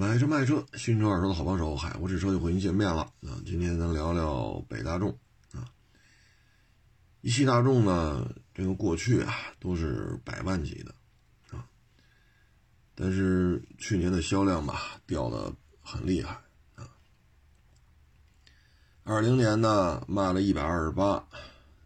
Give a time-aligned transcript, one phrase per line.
[0.00, 3.36] 买车卖车，新车二手的好帮手，海阔试车又和您见面了啊！
[3.44, 5.10] 今天咱聊聊北大众
[5.52, 5.68] 啊，
[7.20, 10.94] 一汽大众呢，这个过去啊都是百万级的
[11.50, 11.68] 啊，
[12.94, 15.52] 但是去年的销量吧掉的
[15.82, 16.40] 很厉害
[16.76, 16.88] 啊，
[19.04, 21.22] 二零年呢卖了一百二十八，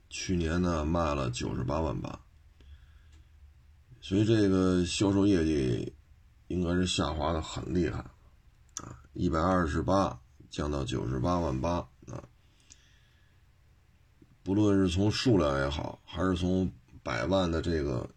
[0.09, 2.21] 去年呢卖了九十八万八，
[4.01, 5.93] 所以这个销售业绩。
[6.49, 7.99] 应该是下滑的很厉害，
[8.83, 11.77] 啊，一百二十八降到九十八万八
[12.09, 12.23] 啊。
[14.43, 16.71] 不论是从数量也好，还是从
[17.03, 18.09] 百万的这个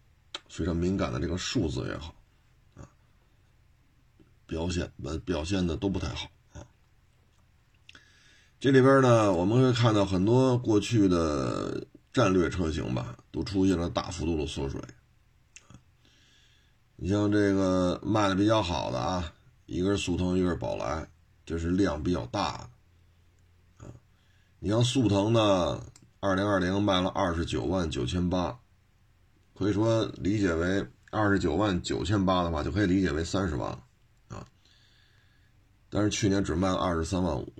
[0.48, 2.14] 非常敏感的这个数字也好，
[2.74, 2.84] 啊，
[4.46, 6.66] 表现表表现的都不太好啊。
[8.60, 14.78] 这里边呢，我们会看到很多过去的战略车型吧，都出现了大幅度的缩水。
[17.00, 19.32] 你像这个卖的比较好的啊，
[19.66, 21.08] 一个是速腾，一个是宝来，
[21.46, 22.58] 这是量比较大
[23.78, 23.90] 的啊。
[24.58, 25.80] 你像速腾呢，
[26.18, 28.58] 二零二零卖了二十九万九千八，
[29.56, 33.84] 可以说理解为二十九万九千八的话，就可以理解为三十万了
[34.36, 34.44] 啊。
[35.88, 37.52] 但是去年只卖了二十三万五。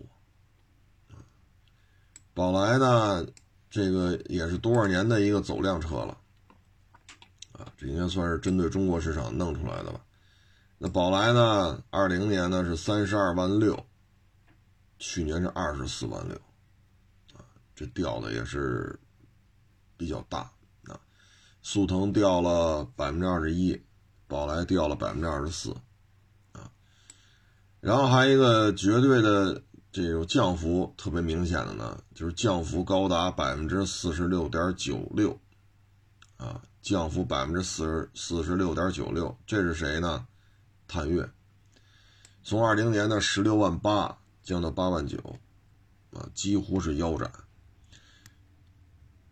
[2.35, 3.25] 宝来呢，
[3.71, 6.19] 这个也是多少年的一个走量车了。
[7.59, 10.01] 啊，这应该算是针对中国市场弄出来的吧？
[10.79, 11.83] 那宝来呢？
[11.91, 13.85] 二零年呢是三十二万六，
[15.01, 16.37] 去年是二十四万六，
[17.35, 17.43] 啊，
[17.75, 18.97] 这掉的也是
[19.97, 20.53] 比较大
[20.85, 21.01] 啊。
[21.63, 23.83] 速腾掉了百分之二十一，
[24.29, 25.73] 宝来掉了百分之二十四，
[26.53, 26.71] 啊，
[27.81, 35.37] 然后还一个绝对的这种降幅特别明显的呢，就是降幅高达百分之四十六点九六，
[36.37, 36.63] 啊。
[36.81, 40.27] 降幅百分之四十四十六点九六，这是谁呢？
[40.87, 41.29] 探岳，
[42.43, 45.19] 从二零年的十六万八降到八万九，
[46.13, 47.31] 啊，几乎是腰斩。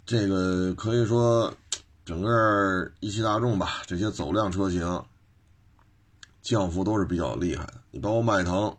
[0.05, 1.55] 这个可以说，
[2.05, 5.03] 整个一汽大众吧，这些走量车型
[6.43, 7.81] 降幅都是比较厉害的。
[7.91, 8.77] 你包括迈腾，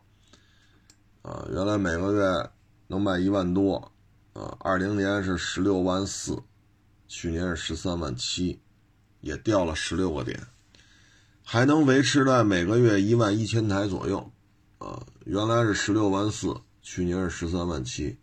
[1.23, 2.49] 啊，原来每个月
[2.87, 3.91] 能卖一万多，
[4.33, 6.41] 啊，二零年是十六万四，
[7.07, 8.59] 去年是十三万七。
[9.19, 10.47] 也掉了十六个点，
[11.43, 14.31] 还能维持在每个月一万一千台左右，
[14.77, 18.19] 啊，原来是十六万四，去年是十三万七，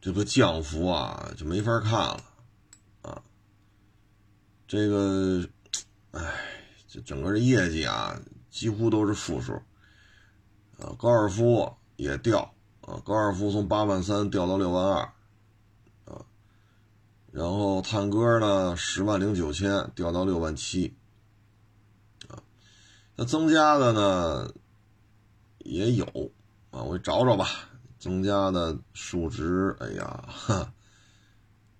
[0.00, 2.24] 这个降幅啊就没法看了，
[3.02, 3.22] 啊，
[4.66, 5.48] 这个，
[6.10, 6.20] 哎，
[6.88, 8.20] 这整个的业绩啊
[8.50, 9.52] 几乎都是负数，
[10.78, 15.12] 啊，高尔夫也掉，啊，高尔夫从八万三掉到六万二。
[17.32, 20.94] 然后探歌呢，十万零九千掉到六万七，
[22.28, 22.36] 啊，
[23.16, 24.52] 那增加的呢
[25.60, 26.04] 也有
[26.70, 27.48] 啊，我找找吧，
[27.98, 30.74] 增加的数值，哎呀，哈，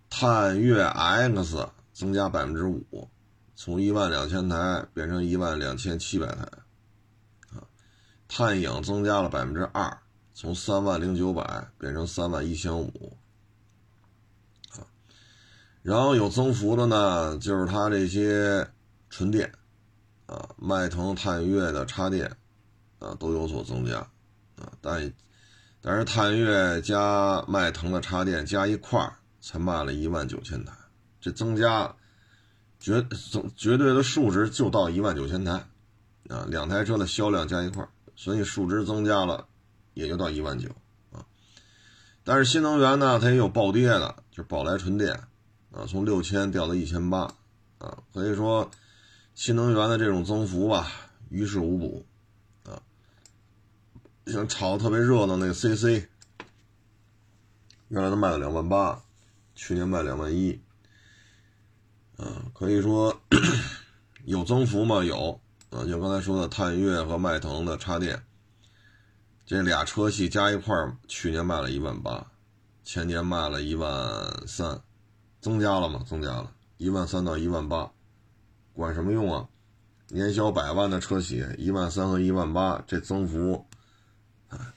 [0.09, 3.11] 探岳 X 增加百分之五，
[3.55, 6.49] 从一万两千台变成一万两千七百台，
[7.55, 7.61] 啊，
[8.27, 9.99] 探影增加了百分之二，
[10.33, 13.19] 从三万零九百变成三万一千五。
[15.83, 18.69] 然后有增幅的呢，就是它这些
[19.11, 19.53] 纯电，
[20.27, 22.37] 啊，迈腾、探岳的插电，
[23.01, 23.99] 啊，都有所增加，
[24.57, 25.13] 啊，但
[25.81, 30.73] 但是探岳加迈腾的插电加一块儿才卖了一万九千台，
[31.21, 31.97] 这增加
[32.79, 35.67] 绝总绝对的数值就到一万九千台，
[36.29, 39.49] 啊，两台车的销量加一块儿，所以数值增加了
[39.95, 40.69] 也就到一万九，
[41.11, 41.27] 啊，
[42.23, 45.21] 但是新能源呢，它也有暴跌的，就是宝来纯电。
[45.73, 47.21] 啊，从六千掉到一千八，
[47.79, 48.71] 啊，可以说
[49.35, 50.87] 新能源的这种增幅吧，
[51.31, 52.05] 于事无补，
[52.65, 52.77] 啊，
[54.27, 56.07] 像炒的特别热闹那个 CC，
[57.89, 59.03] 原来都卖了两万八，
[59.55, 60.61] 去年卖两万一，
[62.19, 63.19] 啊，可以说
[64.27, 65.03] 有增幅吗？
[65.03, 65.41] 有，
[65.71, 68.23] 啊，就刚才说的探岳和迈腾的插电，
[69.47, 70.77] 这俩车系加一块，
[71.09, 72.27] 去年卖了一万八，
[72.85, 74.79] 前年卖了一万三。
[75.43, 76.05] 增加了吗？
[76.07, 77.91] 增加了一万三到一万八，
[78.73, 79.49] 管什么用啊？
[80.09, 83.67] 年销百万的车企，一万三和一万八，这增幅，
[84.49, 84.73] 啊，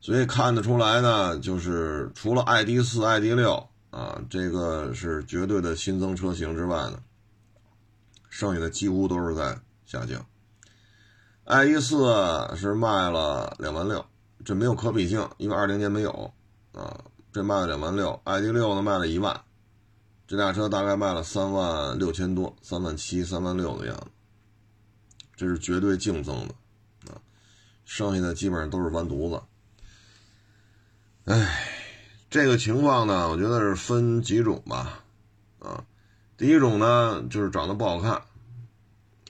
[0.00, 7.00] 所以看得出来呢，就是除了 ID 四、ID 六啊，这个是绝对的新增车型之外呢，
[8.28, 10.26] 剩下的几乎都是在下降。
[11.44, 14.04] ID 四是卖了两万六，
[14.44, 16.30] 这没有可比性，因为二零年没有
[16.72, 19.40] 啊，这卖了两万六，ID 六呢卖了一万。
[20.28, 24.06] 这辆车大概卖了三万六千多，三万七、三万六的样子，
[25.34, 26.54] 这是绝对净增的
[27.10, 27.16] 啊，
[27.86, 29.42] 剩下的基本上都是完犊子。
[31.24, 31.64] 哎，
[32.28, 35.02] 这个情况呢，我觉得是分几种吧，
[35.60, 35.82] 啊，
[36.36, 38.12] 第一种呢就是长得不好看，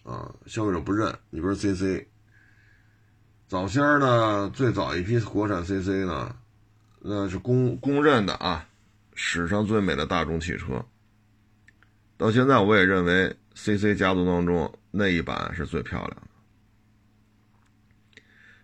[0.03, 1.17] 啊，消费者不认。
[1.31, 2.09] 你不是 CC，
[3.47, 6.35] 早先呢，最早一批国产 CC 呢，
[6.99, 8.68] 那是公公认的啊，
[9.21, 10.81] 史上最美的大众汽车。
[12.17, 16.23] 到现在我也认为 CC 家族当中那一版是最漂亮的。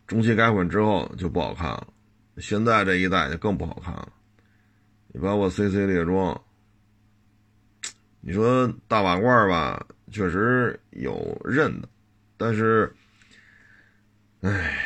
[0.06, 1.92] 中期改款之后就不好看了。
[2.38, 4.12] 现在这一代就更不好看了，
[5.08, 6.40] 你包括 CC 猎装，
[8.20, 11.88] 你说大瓦罐吧，确实有认的，
[12.36, 12.94] 但是，
[14.42, 14.78] 唉，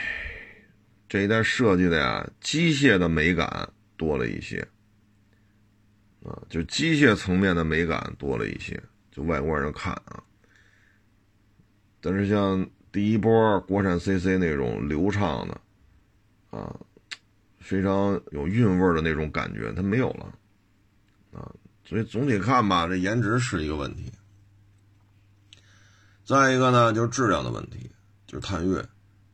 [1.08, 3.68] 这一代设计的呀，机械的美感
[3.98, 4.66] 多了一些，
[6.24, 10.22] 啊，就机械层面的美感多了一些，就外观上看啊，
[12.00, 15.60] 但是像第一波国产 CC 那种流畅的，
[16.50, 16.74] 啊。
[17.60, 20.32] 非常有韵味的那种感觉，它没有了，
[21.34, 21.52] 啊，
[21.84, 24.10] 所以总体看吧，这颜值是一个问题。
[26.24, 27.90] 再一个呢，就是质量的问题，
[28.26, 28.82] 就是探岳，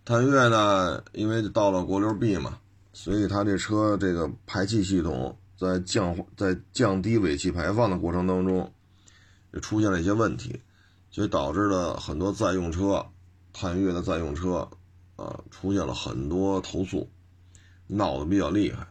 [0.04, 2.58] 探岳呢，因为到了国六 B 嘛，
[2.92, 8.72] 所以它这车这个排气系统在降在降低尾气排放的过程当中，
[9.52, 10.60] 也出现了一些问题，
[11.10, 13.06] 所以导致了很多在用车，
[13.52, 14.68] 探岳的在用车，
[15.16, 17.10] 啊，出现了很多投诉。
[17.86, 18.86] 闹得比较厉害，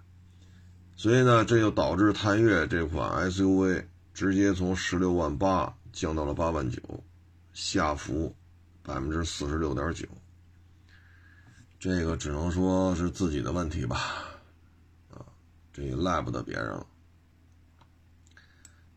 [0.96, 6.80] 所以呢，这就导致探岳这款 SUV 直接从十六万八降到了八万九，
[7.54, 8.36] 下浮
[8.84, 10.08] 百分之四十六点九。
[11.80, 14.33] 这个只能说是自己的问题吧，
[15.74, 16.86] 这也赖不得别人了。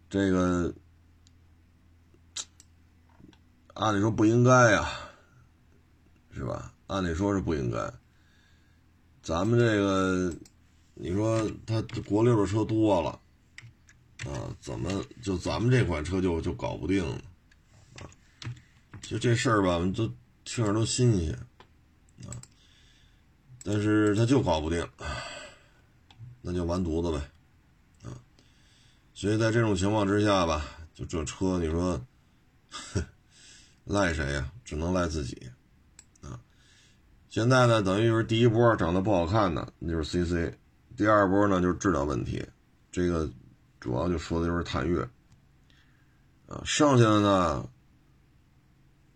[0.08, 0.72] 这个
[3.74, 4.88] 按理说不应该呀，
[6.30, 6.72] 是吧？
[6.86, 7.92] 按理说是不应该。
[9.22, 10.32] 咱们这个，
[10.94, 13.10] 你说他国六的车多了，
[14.30, 17.20] 啊，怎么就咱们这款车就就搞不定了？
[17.94, 18.06] 啊，
[19.02, 20.06] 就这事儿吧，都
[20.44, 21.34] 听着都新鲜，
[22.28, 22.30] 啊，
[23.64, 25.24] 但是他就搞不定，啊
[26.48, 28.14] 那就完犊子呗，啊，
[29.12, 30.64] 所以在这种情况之下吧，
[30.94, 32.00] 就这车，你说
[33.82, 34.52] 赖谁呀？
[34.64, 35.50] 只能赖自己。
[36.22, 36.38] 啊
[37.28, 40.52] 现在呢，等于就是第一波长得不好看的，那就是 CC；
[40.96, 42.46] 第二波呢，就是质量问题。
[42.92, 43.28] 这个
[43.80, 45.02] 主要就说的就是探岳
[46.46, 47.68] 啊，剩下的呢，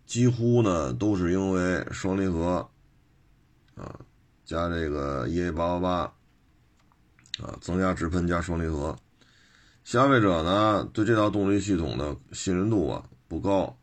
[0.05, 2.69] 几乎呢都是因为双离合
[3.77, 4.01] 啊
[4.45, 6.15] 加这个 EA 八八八
[7.43, 8.97] 啊增压直喷加双离合，
[9.85, 13.77] 消费者呢对这套动力系统的信任度啊不高。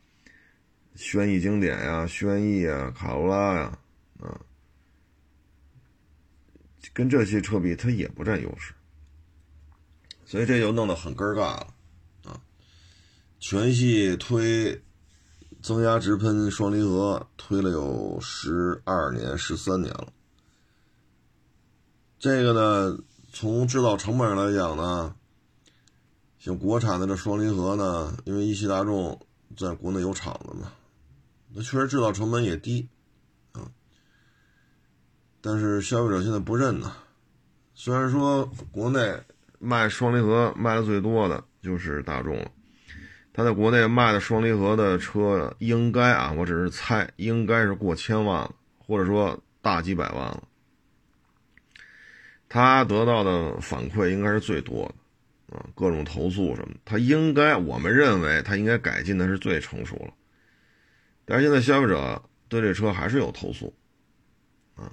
[0.95, 3.79] 轩逸经典呀、轩逸啊、卡罗拉呀，
[4.21, 4.39] 啊，
[6.93, 8.75] 跟这些车比，它也不占优势，
[10.27, 11.75] 所以这就弄得很尴尬了
[12.25, 12.41] 啊！
[13.41, 14.79] 全系推
[15.67, 20.07] 增压直喷双离合，推了有十二年、十三年了。
[22.21, 22.97] 这个呢，
[23.33, 25.17] 从制造成本上来讲呢。
[26.39, 29.21] 像国产的这双离合呢，因为一汽大众
[29.57, 30.71] 在国内有厂子嘛，
[31.53, 32.89] 那确实制造成本也低，
[33.51, 33.67] 啊，
[35.41, 36.93] 但是消费者现在不认呐。
[37.75, 39.21] 虽然说国内
[39.59, 42.49] 卖双离合卖的最多的就是大众了，
[43.37, 50.43] 他在国内卖的双离合的车应该啊，我只是猜，应该是过千万了，或者说大几百万了。
[52.49, 55.55] 他得到的反馈应该是最多的。
[55.55, 60.13] 啊，各种投诉什么，他应该，我们认为他应该改进的是最成熟了，
[61.25, 63.73] 但是现在消费者对这车还是有投诉，
[64.75, 64.91] 啊，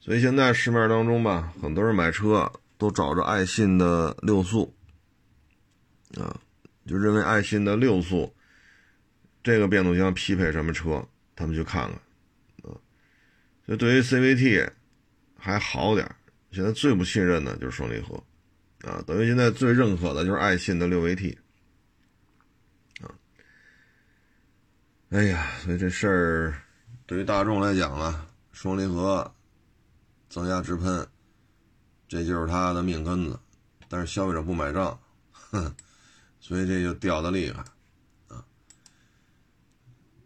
[0.00, 4.74] 所以现在市面当中吧，很多人买车都找着爱信的六速，
[6.16, 6.40] 啊，
[6.90, 8.34] 就认为爱信的六速
[9.42, 11.06] 这个变速箱匹配什么车，
[11.36, 11.88] 他们去看
[12.62, 12.74] 看，啊，
[13.66, 14.68] 就对于 CVT
[15.38, 16.16] 还好点
[16.50, 18.22] 现在最不信任的就是双离合。
[18.82, 21.36] 啊，等于现在最认可的就是爱信的六 AT，
[23.02, 23.12] 啊，
[25.10, 26.54] 哎呀，所以这事儿
[27.04, 29.34] 对于大众来讲呢，双离合
[30.30, 31.06] 增压直喷，
[32.08, 33.38] 这就是它的命根子，
[33.86, 34.98] 但是消费者不买账，
[35.30, 35.74] 哼，
[36.50, 37.64] 所以这就掉的厉害，
[38.26, 38.44] 啊，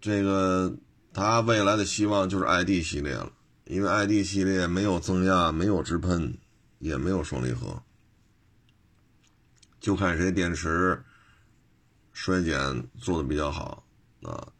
[0.00, 0.74] 这个
[1.12, 3.30] 它未来的希望就是 ID 系列了，
[3.66, 6.38] 因为 ID 系列没有增压，没有直喷，
[6.78, 7.82] 也没有双离合。
[9.80, 11.04] 就看谁电池
[12.14, 13.84] 衰减做的比较好
[14.22, 14.50] 啊，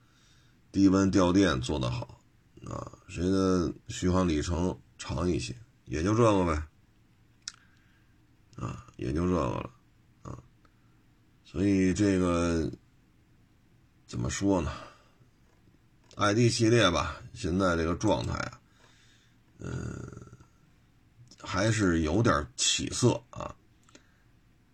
[0.71, 2.21] 低温掉电做的好
[2.67, 5.57] 啊，谁的续航里程长一些，
[5.87, 6.63] 也就这个呗，
[8.57, 9.71] 啊，也就这个了，
[11.55, 12.69] 所以这个
[14.09, 14.73] 怎么说呢
[16.17, 18.59] ？ID 系列吧，现在这个状态啊，
[19.61, 19.71] 嗯，
[21.41, 23.55] 还是有点起色啊。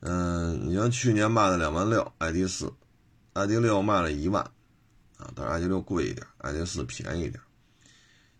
[0.01, 2.73] 嗯，你像去年卖了两万六，ID 四
[3.35, 4.43] ，ID 六卖了一万，
[5.19, 7.43] 啊，但是 ID 六贵一点，ID 四便宜一点。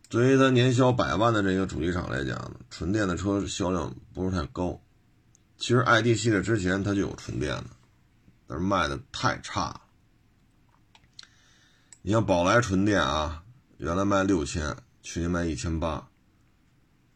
[0.09, 4.81] 对于它年销百万的这个主机厂来讲，纯电的车销量不是太高。
[5.59, 7.67] 其实 ID 系列之前它就有纯电的，
[8.51, 9.81] 但是卖的太差了。
[12.03, 13.45] 你像宝来纯电啊，
[13.77, 16.09] 原来卖六千，去年卖一千八，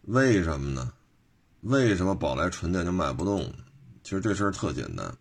[0.02, 0.92] 为什么呢？
[1.62, 3.52] 为什么宝来纯电就卖不动？
[4.04, 5.12] 其实这事儿特简单，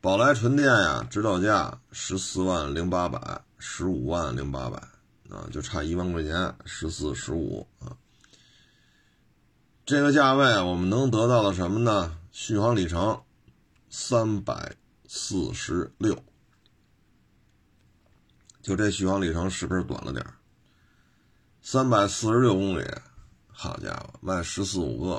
[0.00, 4.78] 宝来纯电呀，指导价十四万零八百，十五万零八百
[5.30, 7.96] 啊，就差一万块钱，十四十五啊。
[9.86, 12.18] 这个价位我们能得到的什么呢？
[12.32, 13.22] 续航里程
[13.88, 14.74] 三百
[15.14, 16.24] 四十六，
[18.62, 20.24] 就这续航里程是不是短了点
[21.60, 22.82] 三百四十六公里，
[23.46, 25.18] 好家伙，卖十四五个，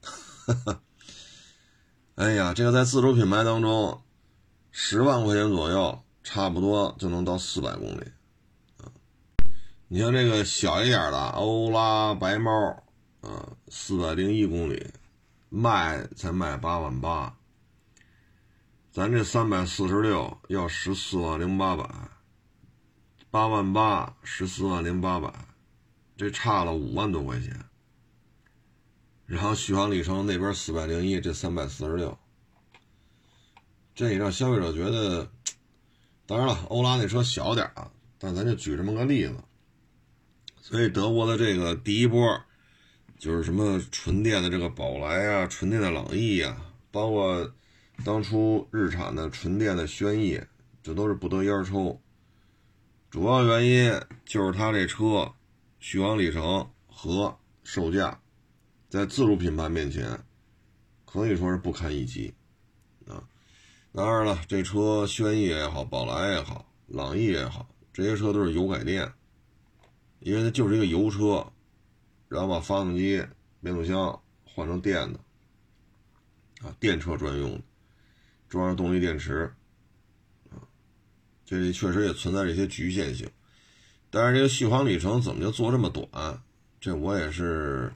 [0.00, 0.82] 哈哈。
[2.16, 4.02] 哎呀，这个在自主品牌当中，
[4.72, 8.04] 十万块钱左右，差不多就能到四百公里，
[9.86, 12.50] 你像这个小一点的欧拉白猫，
[13.20, 14.92] 啊，四百零一公里，
[15.48, 17.38] 卖才卖八万八，
[18.92, 21.88] 咱这三百四十六要十四万零八百，
[23.30, 25.32] 八万八十四万零八百，
[26.14, 27.58] 这差了五万多块钱。
[29.24, 32.18] 然后续航里程那边四百零一，这三百四十六，
[33.94, 35.30] 这也让消费者觉得，
[36.26, 39.36] 当然了，欧拉那车小点啊，但咱就举这么个例子。
[40.60, 42.42] 所以德国的这个第一波，
[43.18, 46.54] 就是什么纯电的这个宝来啊，纯电的朗逸啊，
[46.90, 47.50] 包括
[48.04, 50.40] 当初日产的纯电的轩逸，
[50.82, 52.00] 这都是不得烟抽。
[53.10, 55.32] 主要原因就是它这车
[55.78, 58.18] 续航里程和售价。
[58.88, 60.18] 在自主品牌面前，
[61.06, 62.34] 可以说是不堪一击，
[63.06, 63.24] 啊，
[63.92, 69.10] 当然了，这车轩逸也好，宝来也好，朗逸也好，这些车都是油改电，
[70.18, 71.50] 因为它就是一个油车，
[72.28, 73.24] 然后把发动机、
[73.62, 75.20] 变速箱换成电的，
[76.66, 77.62] 啊，电车专用的，
[78.52, 79.50] 装上动力电池，
[80.50, 80.60] 啊，
[81.46, 83.26] 这里确实也存在这些局限性，
[84.10, 86.42] 但是这个续航里程怎么就做这么短？
[86.78, 87.90] 这我也是。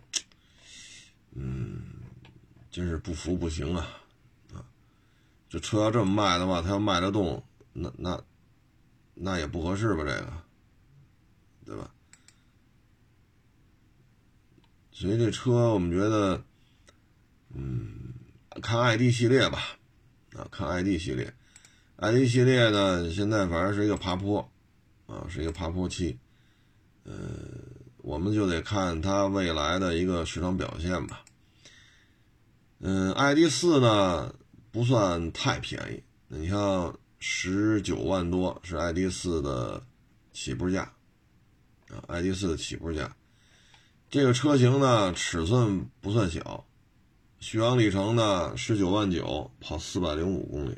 [1.33, 1.83] 嗯，
[2.71, 3.87] 真是不服不行啊！
[4.55, 4.65] 啊，
[5.51, 7.45] 这车要这么卖的话，他要卖得动，
[7.75, 8.25] 那那
[9.13, 9.99] 那也不合适吧？
[9.99, 10.33] 这个，
[11.67, 11.91] 对吧？
[14.91, 16.43] 所以这车我们觉得，
[17.55, 18.15] 嗯，
[18.63, 19.77] 看 ID 系列吧，
[20.37, 21.33] 啊，看 ID 系列
[21.97, 24.51] ，ID 系列呢，现在反正是一个爬坡，
[25.07, 26.19] 啊，是一个爬坡期，
[27.05, 27.15] 呃，
[27.99, 31.23] 我们就得看它未来的一个市场表现吧。
[32.81, 34.35] 嗯，ID 四呢
[34.71, 36.03] 不算太便宜。
[36.29, 39.83] 你像十九万多是 ID 四的
[40.35, 40.93] 起步价
[41.89, 43.17] 啊，ID 四的起步价。
[44.11, 46.66] 这个车型呢，尺寸不算小，
[47.49, 50.77] 续航里程呢十九万九，跑四百零五公里。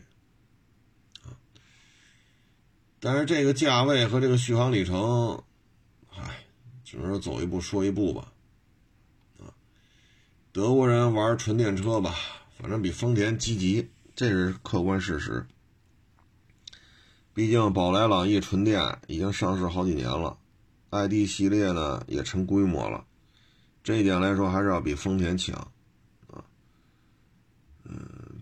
[3.01, 5.43] 但是这个价位和这个续航里程，
[6.15, 6.45] 唉，
[6.85, 8.31] 只能说走一步说一步吧。
[9.41, 9.49] 啊，
[10.53, 12.15] 德国人玩纯电车吧，
[12.59, 15.47] 反正比丰田积极，这是客观事实。
[17.33, 20.37] 毕竟宝来朗逸纯电已经上市好几年了
[20.91, 23.07] ，ID 系列呢也成规模了。
[23.83, 25.73] 这一点来说，还是要比丰田强，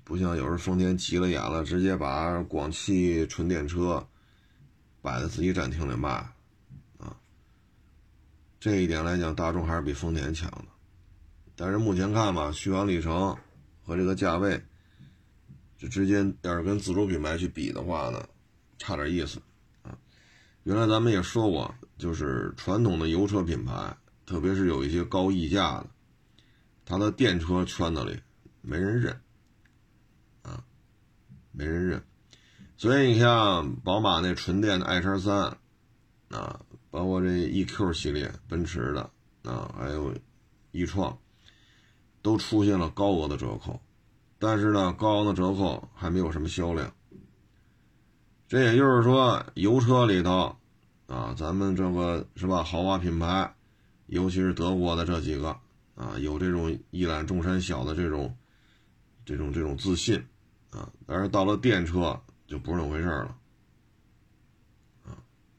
[0.06, 4.06] 不像有时候丰田急了眼了，直接把广汽纯电车
[5.02, 6.10] 摆在自己展厅里卖，
[6.96, 7.16] 啊，
[8.60, 10.66] 这一点来讲，大众还是比丰田强的。
[11.56, 13.36] 但是目前看吧，续航里程
[13.82, 14.62] 和这个价位，
[15.76, 18.24] 这之间要是跟自主品牌去比的话呢，
[18.78, 19.42] 差点意思，
[19.82, 19.98] 啊，
[20.62, 23.92] 原来咱们也说过，就是传统的油车品牌。
[24.24, 25.86] 特别是有一些高溢价的，
[26.84, 28.16] 它的电车圈子里
[28.60, 29.20] 没人认，
[31.56, 32.02] 没人认。
[32.76, 35.56] 所以你像宝马那纯电的 i 叉三，
[36.28, 36.60] 啊，
[36.90, 39.10] 包括这 EQ 系列奔驰的，
[39.50, 40.14] 啊，还有
[40.72, 41.18] 易创，
[42.20, 43.80] 都出现了高额的折扣，
[44.38, 46.92] 但是呢，高昂的折扣还没有什么销量。
[48.46, 50.54] 这也就是说，油车里头，
[51.06, 53.52] 啊，咱们这个是吧，豪华品牌。
[54.08, 55.48] 尤其是德国的这几个
[55.96, 58.32] 啊，有这种一览众山小的这种、
[59.24, 60.24] 这种、这种自信
[60.76, 63.36] 啊，但是到了电车就不是那回事了
[65.04, 65.16] 啊，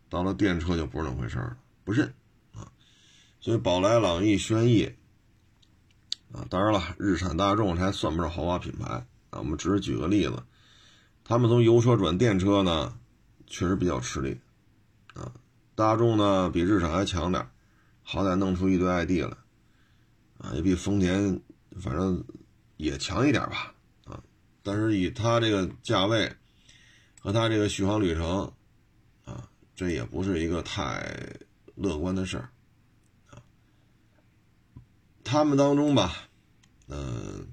[0.09, 2.13] 到了电车就不是那回事了，不认
[2.53, 2.71] 啊。
[3.39, 4.86] 所以宝来、朗逸、轩逸
[6.31, 8.86] 啊，当然了，日产、大众还算不上豪华品牌
[9.31, 9.39] 啊。
[9.39, 10.43] 我们只是举个例子，
[11.24, 13.00] 他们从油车转电车呢，
[13.47, 14.39] 确实比较吃力
[15.15, 15.31] 啊。
[15.74, 17.50] 大众呢，比日产还强点
[18.03, 19.37] 好歹弄出一堆 ID 来，
[20.37, 21.42] 啊，也比丰田
[21.79, 22.24] 反正
[22.75, 23.74] 也强一点吧，
[24.68, 26.30] 但是以它这个价位
[27.22, 28.51] 和它这个续航里程，
[29.24, 31.10] 啊，这也不是一个太
[31.75, 32.50] 乐观的事儿，
[33.30, 33.40] 啊，
[35.24, 36.27] 他们当中吧，
[36.90, 37.48] 嗯，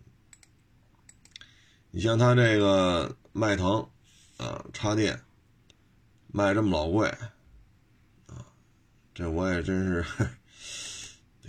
[1.92, 3.88] 你像它这个迈腾，
[4.38, 5.22] 啊，插电
[6.26, 7.06] 卖这么老贵，
[8.26, 8.44] 啊，
[9.14, 10.04] 这我也真是。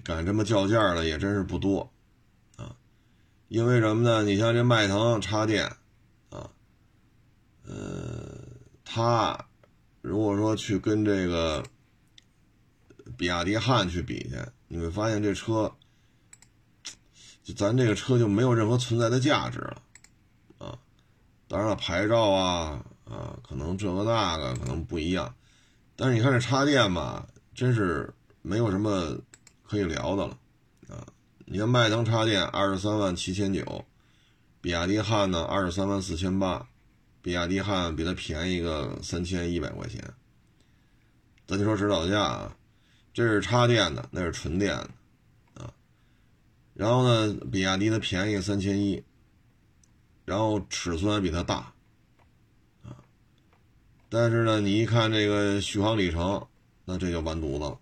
[0.03, 1.91] 敢这么叫价的也真是不多，
[3.47, 4.23] 因为什么呢？
[4.23, 5.65] 你像这迈腾插电，
[6.29, 6.49] 啊，
[7.65, 8.37] 呃，
[8.83, 9.47] 它
[10.01, 11.63] 如果说去跟这个
[13.17, 15.73] 比亚迪汉去比去，你会发现这车，
[17.43, 19.81] 就咱这个车就没有任何存在的价值了，
[20.57, 20.77] 啊，
[21.47, 25.35] 当然了，牌照啊，啊，可能这个那个可能不一样，
[25.95, 29.17] 但是你看这插电吧，真是没有什么。
[29.67, 30.37] 可以聊的了，
[31.47, 33.85] 你看迈腾插电二十三万七千九，
[34.61, 36.67] 比亚迪汉呢二十三万四千八，
[37.21, 40.03] 比亚迪汉比它便宜个三千一百块钱。
[41.45, 42.57] 咱就说指导价啊，
[43.13, 44.89] 这是插电的，那是纯电的，
[45.53, 45.71] 啊，
[46.73, 49.03] 然后呢，比亚迪的便宜三千一，
[50.25, 51.71] 然后尺寸还比它大，
[52.83, 52.97] 啊，
[54.09, 56.47] 但是呢，你一看这个续航里程，
[56.85, 57.77] 那这就完犊子了。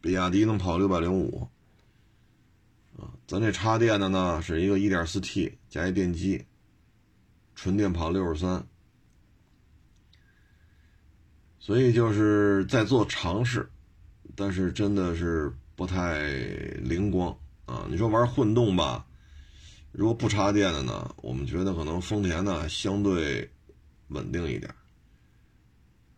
[0.00, 1.46] 比亚迪能跑六百零五，
[3.26, 6.44] 咱这插电的呢是一个一点四 T 加一电机，
[7.54, 8.66] 纯电跑六十三，
[11.58, 13.70] 所以就是在做尝试，
[14.36, 16.28] 但是真的是不太
[16.82, 17.86] 灵光啊。
[17.88, 19.06] 你说玩混动吧，
[19.92, 23.50] 如果不插电的呢，我们觉得可能丰田呢相对
[24.08, 24.68] 稳定一点，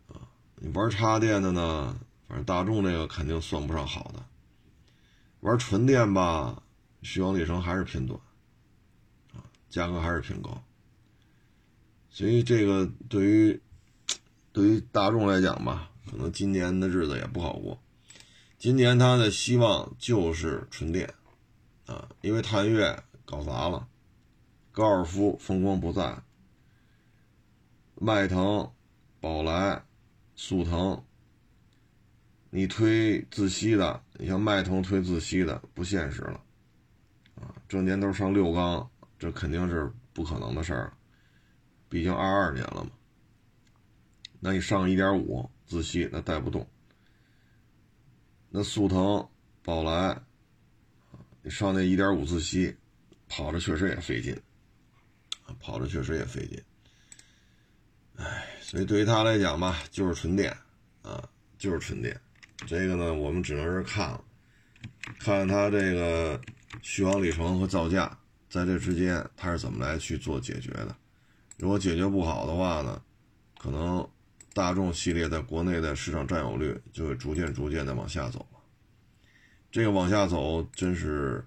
[0.07, 1.97] 啊，你玩插电的呢？
[2.27, 4.25] 反正大众这个肯定算不上好的，
[5.41, 6.63] 玩纯电吧，
[7.05, 8.19] 续航里程还是偏短，
[9.33, 10.63] 啊，价格还是偏高，
[12.09, 13.61] 所以这个对于
[14.51, 17.79] 对于大众来讲吧，可能今年的日子也不好过。
[18.57, 21.13] 今年他的希望就是纯电，
[21.85, 23.87] 啊，因为探岳搞砸了，
[24.71, 26.23] 高尔夫风光不再，
[27.93, 28.71] 迈腾、
[29.19, 29.85] 宝来、
[30.35, 31.03] 速腾。
[32.49, 36.41] 你推自吸的，你像迈腾推自吸的不现实了，
[37.67, 40.93] 这年头上六缸，这肯定是不可能的事儿，
[41.89, 42.91] 毕竟二二年了嘛。
[44.39, 46.67] 那你上一点五自吸，那带不动。
[48.49, 49.27] 那速腾、
[49.63, 50.21] 宝来，
[51.41, 52.75] 你上那一点五自吸，
[53.27, 54.39] 跑着确实也费劲，
[55.59, 56.61] 跑着确实也费劲。
[58.17, 60.55] 哎，所以对于他来讲吧，就是纯电
[61.01, 62.17] 啊，就是纯电。
[62.67, 64.23] 这个呢，我们只能是看了，
[65.19, 66.39] 看他这个
[66.81, 68.17] 续航里程和造价
[68.49, 70.95] 在这之间它是怎么来去做解决的。
[71.57, 73.01] 如果解决不好的话呢，
[73.57, 74.07] 可能
[74.53, 78.59] 大众系列在国内的市场占有率就会逐渐逐渐的往下走了。
[79.71, 81.45] 这个往下走真是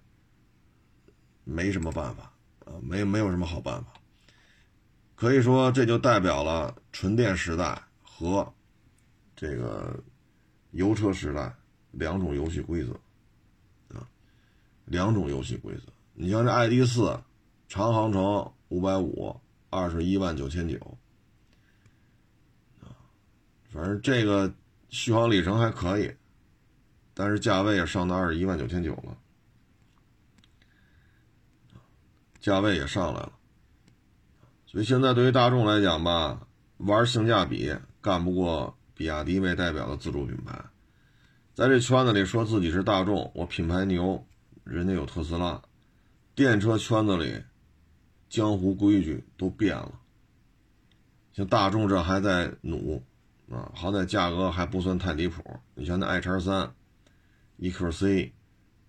[1.45, 2.33] 没什么办法
[2.67, 3.93] 啊，没没有什么好办法。
[5.15, 8.53] 可以说，这就代表了纯电时代和
[9.35, 9.99] 这个
[10.73, 11.53] 油车时代
[11.93, 12.93] 两种游戏规则，
[14.89, 15.83] 两种游戏规则。
[16.15, 17.21] 你像这 ID 四
[17.69, 19.41] 长航程五百五。
[19.71, 20.97] 二十一万九千九，
[23.69, 24.55] 反正这个
[24.89, 26.15] 续航里程还可以，
[27.13, 29.19] 但是价位也上到二十一万九千九了，
[32.41, 33.33] 价位也上来了，
[34.65, 36.47] 所以现在对于大众来讲吧，
[36.79, 40.65] 玩性价比干不过比亚迪为代表的自主品牌，
[41.53, 44.27] 在这圈子里说自己是大众，我品牌牛，
[44.69, 45.63] 人家有特斯拉，
[46.35, 47.43] 电车圈子里。
[48.29, 50.01] 江湖规矩都变了，
[51.33, 53.03] 像大众这还在努
[53.51, 55.43] 啊，好歹价格还不算太离谱。
[55.75, 56.75] 你像那 i 叉三、
[57.59, 58.33] EQC、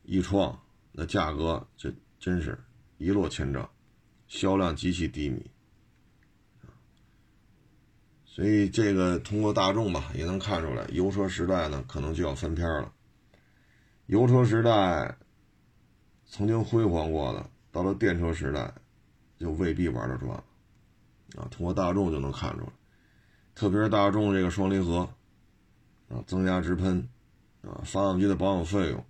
[0.04, 0.60] 易创，
[0.92, 2.62] 那价格这真是
[2.98, 3.70] 一落千丈，
[4.28, 5.50] 销量极其低迷。
[8.26, 12.92] 所以这个通过大众吧，也能看出来，油车时代呢可能就要翻篇了。
[14.08, 15.18] 油车时代
[16.30, 18.74] 曾经辉煌过的，到了电车时代。
[19.40, 20.44] 就未必玩得转了，
[21.38, 22.72] 啊，通过大众就能看出来，
[23.56, 25.10] 特别是大众这个双离合，
[26.10, 27.08] 啊，增压直喷，
[27.62, 29.06] 啊，发动机的保养费用，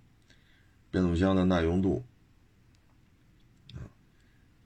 [0.92, 2.04] 变速箱的耐用度，
[3.74, 3.82] 啊，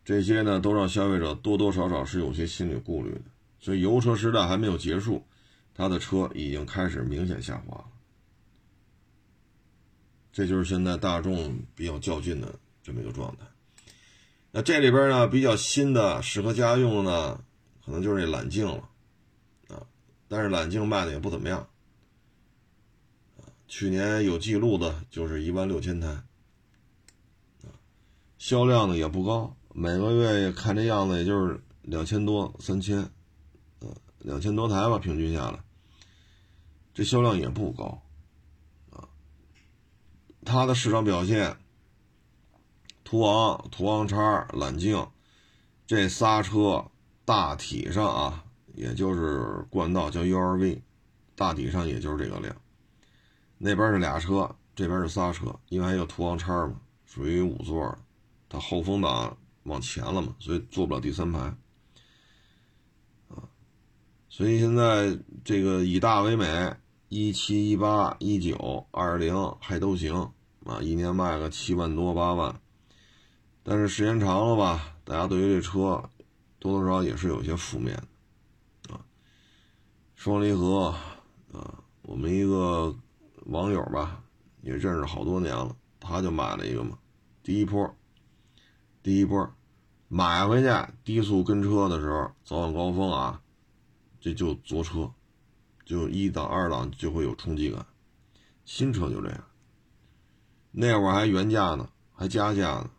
[0.05, 3.23] 这些呢都让消费者多多少少是有些心理顾虑的。
[3.59, 5.25] 所以油车时代还没有结束，
[5.75, 7.83] 他的车已经开始明显下滑。
[10.35, 13.47] 这就是现在大众比较较劲的这么一个状态。
[14.51, 17.45] 那这里边呢，比较新的适合家用的呢，
[17.87, 18.89] 可能就是这揽境了，
[19.69, 19.87] 啊，
[20.27, 21.61] 但是揽境卖的也不怎么样，
[23.37, 27.71] 啊，去年有记录的就是一万六千台，啊，
[28.37, 32.99] 销量呢也不高，每个月看这样子也就是两千多、三千，
[33.79, 35.61] 呃，两千多台吧，平均下来，
[36.93, 38.03] 这销量也不高，
[40.45, 41.57] 它的市场表现。
[43.07, 45.07] 途昂、途昂叉、揽境，
[45.87, 46.91] 这仨车
[47.25, 50.81] 大体上啊，也就是冠道叫 URV，
[51.37, 52.57] 大体上也就是这个量。
[53.59, 57.97] 那边是俩车，这边是仨车，因为还有途昂叉嘛，属于五座，
[58.49, 61.39] 它后风挡往前了嘛，所以坐不了第三排。
[63.29, 63.45] 啊，
[64.31, 66.75] 所以现在这个以大为美，
[67.09, 70.15] 一七、一八、一九、二零还都行
[70.65, 72.61] 啊，一年卖个七万多、八万。
[73.63, 76.03] 但是时间长了吧，大家对于这车
[76.59, 77.95] 多多少少也是有些负面
[78.87, 79.01] 的啊。
[80.17, 80.95] 双离合
[81.53, 82.95] 啊，我们一个
[83.47, 84.23] 网友吧，
[84.63, 86.99] 也认识好多年了，他就买了一个嘛，
[87.43, 87.95] 第一波，
[89.03, 89.51] 第一波
[90.09, 90.69] 买回去
[91.05, 93.41] 低速跟车的时候，早晚高峰啊，
[94.21, 95.11] 这就坐车，
[95.85, 97.87] 就一档二档就会有冲击感，
[98.65, 99.45] 新车就这样。
[100.71, 102.91] 那会儿还原价呢，还加价呢。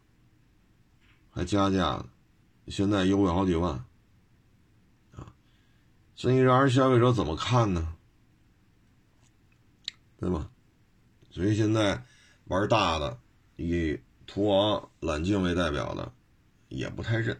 [1.37, 2.07] 还加价呢，
[2.69, 3.73] 现在优惠好几万，
[5.17, 5.33] 啊，
[6.15, 7.93] 所以让人消费者怎么看呢？
[10.17, 10.49] 对吧？
[11.29, 12.05] 所以现在
[12.45, 13.19] 玩大的，
[13.57, 16.13] 以途昂、揽境为代表的，
[16.69, 17.35] 也不太认，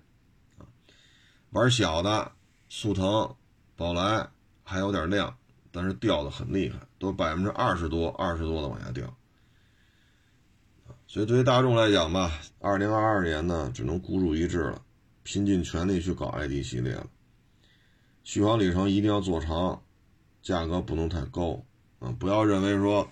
[0.57, 0.67] 啊，
[1.51, 2.33] 玩小的，
[2.67, 3.33] 速腾、
[3.77, 4.29] 宝来
[4.65, 5.37] 还有点亮，
[5.71, 9.15] 但是掉的很厉害，都百分之二十多、二十多的往下掉。
[11.07, 14.81] 所以，对于大众来讲吧，二零二二年呢，只能孤注一掷了，
[15.23, 17.07] 拼尽全力去搞 ID 系列了。
[18.23, 19.83] 续航里程一定要做长，
[20.41, 21.63] 价格不能太高
[21.99, 22.11] 啊！
[22.19, 23.07] 不要认为说，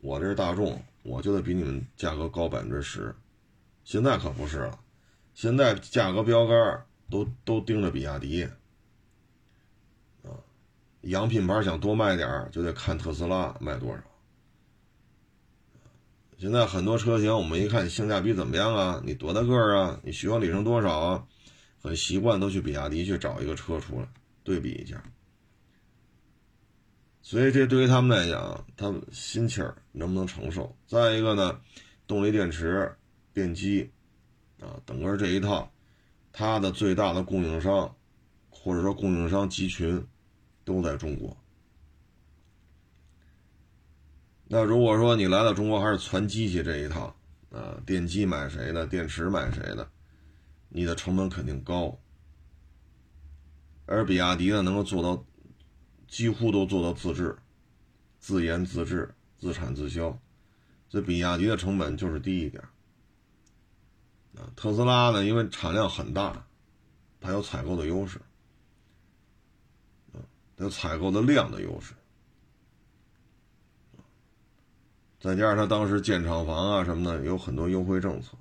[0.00, 3.14] 我这是大众，我就得比你们价格高百分之十。
[3.82, 4.78] 现在可不是了，
[5.34, 8.48] 现在价格标杆都都盯着比亚迪，
[11.02, 14.02] 洋品牌想多卖点就得看特斯拉卖多少。
[16.38, 19.02] 现在很多车型，我们一看性价比怎么样啊？
[19.04, 20.00] 你多大个儿啊？
[20.02, 21.26] 你续航里程多少啊？
[21.82, 24.08] 很习惯都去比亚迪去找一个车出来
[24.42, 25.02] 对比一下。
[27.22, 30.76] 所以这对于他们来讲，他们心气儿能不能承受？
[30.86, 31.60] 再一个呢，
[32.06, 32.96] 动力电池、
[33.32, 33.90] 电机
[34.60, 35.70] 啊，整个这一套，
[36.32, 37.94] 它的最大的供应商，
[38.48, 40.06] 或者说供应商集群，
[40.70, 41.36] 都在中国。
[44.46, 47.12] 那如果说你来到中国还是传机器这一套，
[47.50, 49.90] 啊，电机买谁的，电池买谁的，
[50.68, 51.98] 你的成本肯定高。
[53.86, 55.24] 而比亚迪呢，能够做到
[56.06, 57.36] 几乎都做到自制、
[58.20, 60.16] 自研自制、自产自销，
[60.88, 62.62] 所以比亚迪的成本就是低一点。
[64.36, 66.46] 啊，特斯拉呢，因为产量很大，
[67.20, 68.20] 它有采购的优势，
[70.60, 71.94] 有采购的量的优势，
[75.18, 78.36] 再加上它当时建厂房啊什么的，有很多优惠政策，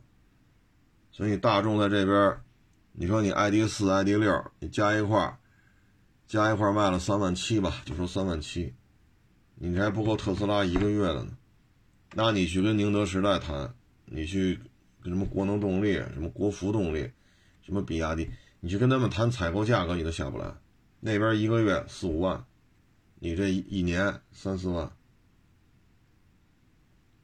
[1.11, 2.39] 所以大众在这边，
[2.91, 5.39] 你说你 ID 四、ID 六，你加一块
[6.27, 8.73] 加一块卖了三万七吧，就说三万七，
[9.55, 11.37] 你还不够特斯拉一个月的呢，
[12.13, 13.73] 那你去跟宁德时代谈，
[14.05, 14.69] 你去跟。
[15.05, 17.09] 什么国能动力，什么国服动力，
[17.61, 18.29] 什么比亚迪，
[18.59, 20.53] 你去跟他们谈采购价格，你都下不来。
[20.99, 22.45] 那边一个月四五万，
[23.15, 24.91] 你这一年三四万。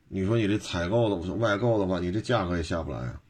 [0.07, 3.21] 你说你这采购的外购的话，你这价格也下不来啊，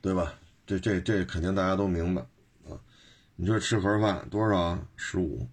[0.00, 0.34] 对吧？
[0.66, 2.22] 这这这肯定大家都明白
[2.66, 2.80] 啊。
[3.36, 4.88] 你说吃盒饭多少啊？
[4.96, 5.46] 十五，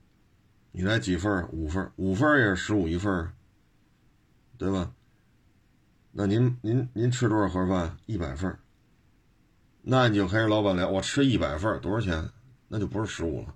[0.72, 1.50] 你来几份？
[1.52, 3.34] 五份，五份也是十五一份，
[4.58, 4.94] 对吧？
[6.12, 7.98] 那您您您吃多少盒饭？
[8.06, 8.58] 一百份
[9.84, 12.30] 那你就开始老板聊，我吃一百份多少钱？
[12.68, 13.56] 那就不是十五了，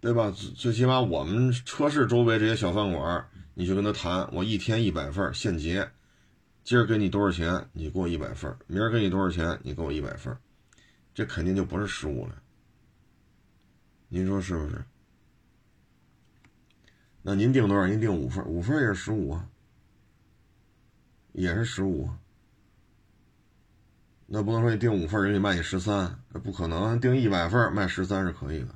[0.00, 0.30] 对吧？
[0.30, 5.90] 最起码我们车市周围这些小饭馆，你去跟他谈，我一天一百份现结，
[6.64, 7.68] 今儿给你多少钱？
[7.72, 9.58] 你给我一百份明儿给你多少钱？
[9.62, 10.36] 你给我一百份
[11.14, 12.42] 这肯定就不是十五了。
[14.08, 14.84] 您说是不是？
[17.22, 17.86] 那您订多少？
[17.86, 19.48] 您订五份五份也是十五啊。
[21.32, 22.10] 也是十五，
[24.32, 27.00] 那不能说你订五份，人家卖你十三，那不可能。
[27.00, 28.68] 订一百份卖十三是可以的，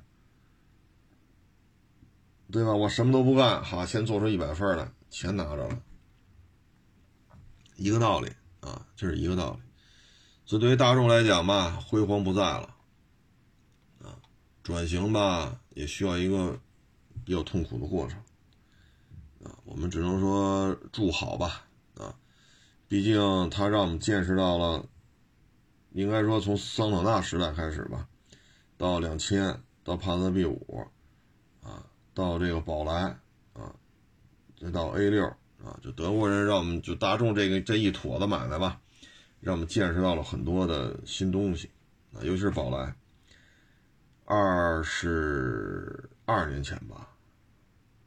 [2.50, 2.72] 对吧？
[2.74, 5.78] 我什么都不干，好，先做出一百份来，钱拿着了，
[7.76, 9.60] 一个道理啊，这是一个道理。
[10.44, 12.74] 所以对于大众来讲吧，辉煌不在了，
[14.02, 14.18] 啊，
[14.64, 16.58] 转型吧也需要一个
[17.24, 18.18] 比较痛苦的过程，
[19.44, 21.64] 啊，我们只能说祝好吧。
[21.96, 22.12] 啊
[22.88, 24.84] 毕竟，他让我们见识到了，
[25.94, 28.08] 应该说从桑塔纳时代开始吧，
[28.76, 30.84] 到两千，到帕萨特 B 五，
[31.62, 33.16] 啊，到这个宝来，
[33.52, 33.72] 啊，
[34.60, 35.24] 再到 A 六，
[35.64, 38.80] 啊，就德国人让我们就大众这个这一坨子买卖吧，
[39.38, 41.70] 让我们见识到了很多的新东西，
[42.12, 42.96] 啊，尤其是宝来，
[44.24, 47.08] 二十二年前吧，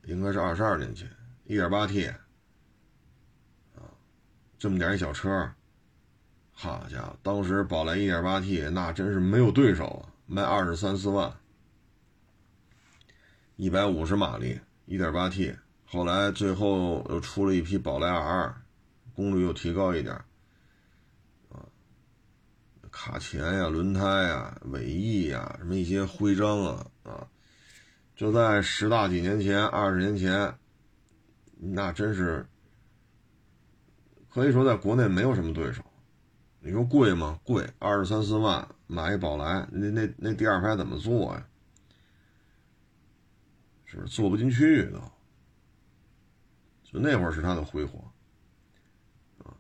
[0.04, 1.10] 应该是二十二年前，
[1.46, 2.20] 一点八 T 啊。
[4.60, 5.54] 这么点一小车，
[6.60, 11.32] 好家伙，当时宝来 1.8T 那真是没有对手啊，卖二十三四万，
[13.58, 15.56] 一百五十马力，1.8T。
[15.86, 18.56] 后来最后又出了一批宝来 R，
[19.14, 20.16] 功率又提高一点，
[21.52, 21.62] 啊，
[22.90, 27.28] 卡钳呀、轮胎呀、尾翼呀，什么一些徽章啊，啊，
[28.16, 30.58] 就在十大几年前、二十年前，
[31.60, 32.48] 那真是。
[34.28, 35.84] 可以说，在国内没有什么对手。
[36.68, 37.40] 你说贵吗？
[37.46, 41.48] 贵，二十三四万买一宝来，那那那第二排怎么坐呀？
[43.86, 45.00] 是不是坐不进去都？
[46.84, 48.04] 就那会儿是他的辉煌
[49.38, 49.56] 啊，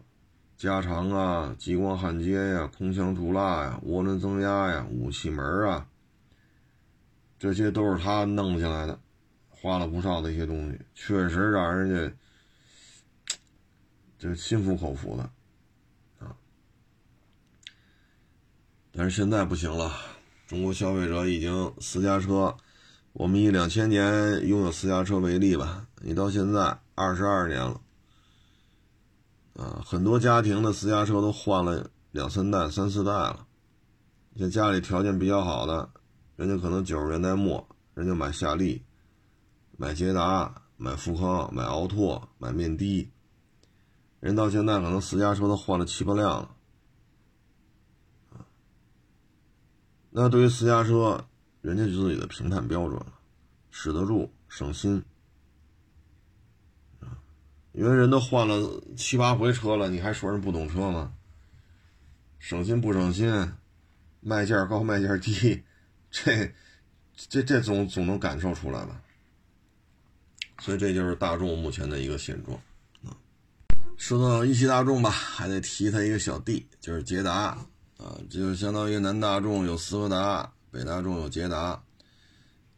[0.58, 5.88] 加长啊，激光焊接呀，空腔注蜡呀，涡轮增压呀，武器门啊，
[7.40, 9.00] 这些都是他弄下来的，
[9.50, 12.14] 花了不少的一些东西，确实让人家。
[14.20, 15.32] 就心服口服的，
[19.00, 19.94] 但是现在不行了，
[20.48, 22.58] 中国消费者已经私家车，
[23.14, 27.80] 我们以两千年拥有私家车为例吧，你到现在二十二年了，
[29.54, 33.46] 啊，很多家庭的私家车都换了两三代、三四代了。
[34.36, 35.88] 像家里条件比较好的，
[36.36, 38.84] 人家可能九十年代末，人家买夏利、
[39.78, 43.08] 买捷达、买富康、买奥拓、买面的。
[44.22, 46.50] 人到现在可能私家车都换了七八辆了，
[50.20, 51.24] 那对于私家车，
[51.62, 53.14] 人家就自己的评判标准了，
[53.70, 55.04] 使得住，省心，
[57.72, 61.14] 因为人都换了七八回车了，你还说人不懂车吗？
[62.40, 63.32] 省心不省心，
[64.20, 65.62] 卖价高卖价低，
[66.10, 66.52] 这
[67.16, 69.00] 这这总总能感受出来吧？
[70.62, 72.60] 所以这就是大众目前的一个现状。
[73.98, 77.56] 说到一汽大众吧，还得提他一个小弟，就是捷达
[77.98, 81.84] 啊，就相当于南大众有斯柯达，北大众有捷达。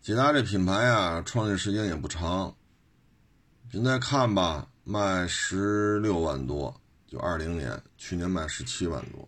[0.02, 2.56] 捷达这品牌啊，创立时间也不长，
[3.70, 9.28] 现在看吧，卖十六万多，就二零年，去年卖十七万多，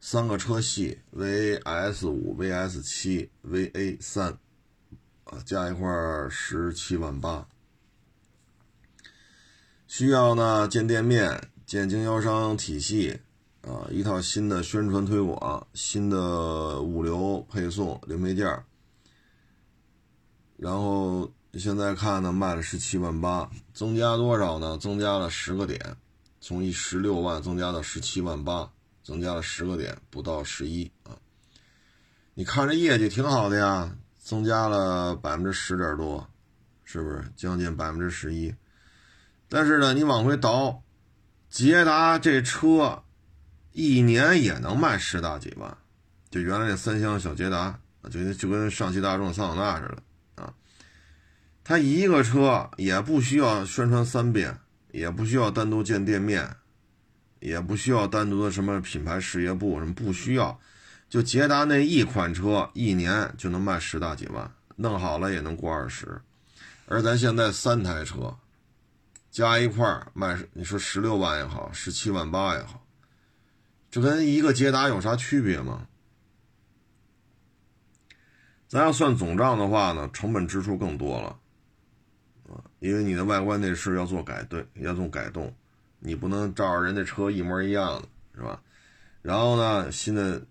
[0.00, 4.38] 三个车系，VS 五、VS 七、VA 三，
[5.24, 5.90] 啊，加一块
[6.30, 7.46] 十七万八。
[9.86, 13.20] 需要呢建店面、建经销商体系，
[13.62, 18.46] 啊，一套新的宣传推广、新的物流配送零配件。
[20.56, 24.76] 然后现在看呢，卖了十七万八，增加多少呢？
[24.78, 25.96] 增加了十个点，
[26.40, 28.68] 从一十六万增加到十七万八，
[29.04, 31.16] 增加了十个点，不到十一啊。
[32.34, 36.28] 你看这业绩挺好的呀，增加了百分之十点多，
[36.82, 38.52] 是不是将近百分之十一？
[39.48, 40.82] 但是呢，你往回倒，
[41.48, 43.02] 捷达这车
[43.72, 45.76] 一年也能卖十大几万，
[46.30, 47.78] 就原来那三厢小捷达，
[48.10, 50.52] 就就跟上汽大众桑塔纳似的啊。
[51.64, 54.58] 它一个车也不需要宣传三遍，
[54.90, 56.56] 也不需要单独建店面，
[57.40, 60.60] 也不需要单独的什么品牌事业部什么不需要，
[61.08, 66.20] 就捷达那一款车一年就能卖十大几万，弄好了也能过二十。
[66.86, 68.36] 而咱现在三台车。
[69.30, 72.84] 加一块卖，你说十六万也好，十七万八也好，
[73.92, 75.86] 这跟一个捷达有啥区别吗？
[78.66, 81.38] 咱要算总账的话呢，成本支出更多了，
[82.48, 85.54] 啊，因为你的外观内饰要做改对，要做改动，
[85.98, 88.62] 你不能照着人家车一模一样的，是吧？
[89.20, 90.42] 然后呢，新的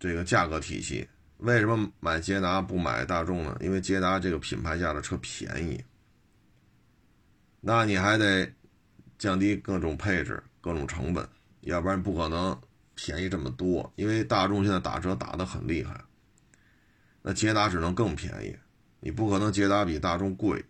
[0.00, 3.56] 这个价格体系，为什么买捷达不买大众呢？
[3.60, 5.80] 因为捷达这个品牌价的车便宜。
[7.60, 8.52] 那你还得
[9.18, 11.28] 降低各种配置、各种成本，
[11.60, 12.60] 要不然不可能
[13.04, 13.92] 便宜这么多。
[13.96, 16.00] 因为大众现在打折打得很厉害，
[17.22, 18.56] 那捷达只能更便宜，
[19.00, 20.64] 你不可能捷达比大众贵。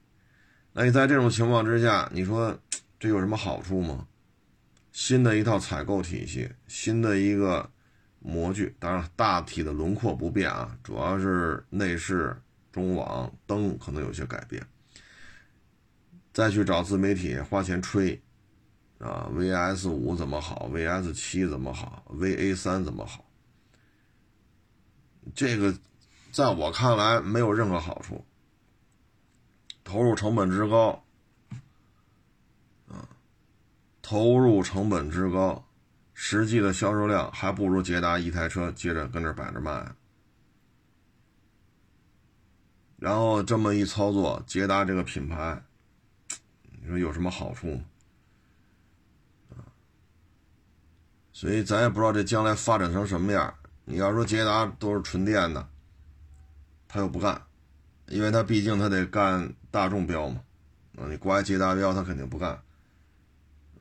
[0.72, 2.58] 那你在这种情况之下，你说
[2.98, 4.06] 这有什么好处吗？
[4.92, 7.70] 新的一套采购体系，新的一个
[8.20, 12.34] 模具，当然大体的轮廓不变啊，主要是内饰、
[12.72, 14.66] 中网、灯可能有些改变。
[16.32, 18.18] 再去找自媒体花钱吹，
[19.02, 23.24] 啊，VS 五怎么好？VS 七怎么好？VA 三怎么好？
[25.34, 25.76] 这个
[26.30, 28.24] 在我看来没有任何好处，
[29.82, 31.04] 投入成本之高，
[32.86, 33.08] 啊，
[34.02, 35.64] 投入成本之高，
[36.14, 39.94] 实际的销售量还不如捷达一台车接着跟这摆着卖。
[42.98, 45.60] 然后这么一操作，捷达这个品牌。
[46.80, 47.82] 你说有什么好处吗？
[51.42, 53.52] 所以咱也不知道这将来发展成什么样。
[53.84, 55.68] 你要说捷达都是纯电的，
[56.86, 57.42] 他又不干，
[58.06, 60.40] 因为他毕竟他得干大众标嘛。
[60.96, 62.52] 啊，你挂捷达标，他肯定不干。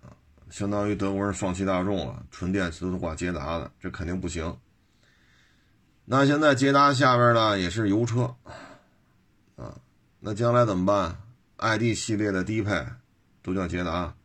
[0.02, 0.10] 啊，
[0.50, 4.58] 相当于德国人放弃大众了，纯电都是挂捷达的，这肯定不行。
[6.06, 8.34] 那现在捷达下边呢也是油车，
[9.56, 9.78] 啊，
[10.19, 11.15] 那将来怎么办
[11.58, 12.84] ？ID 系列的低配
[13.43, 14.15] 都叫捷达，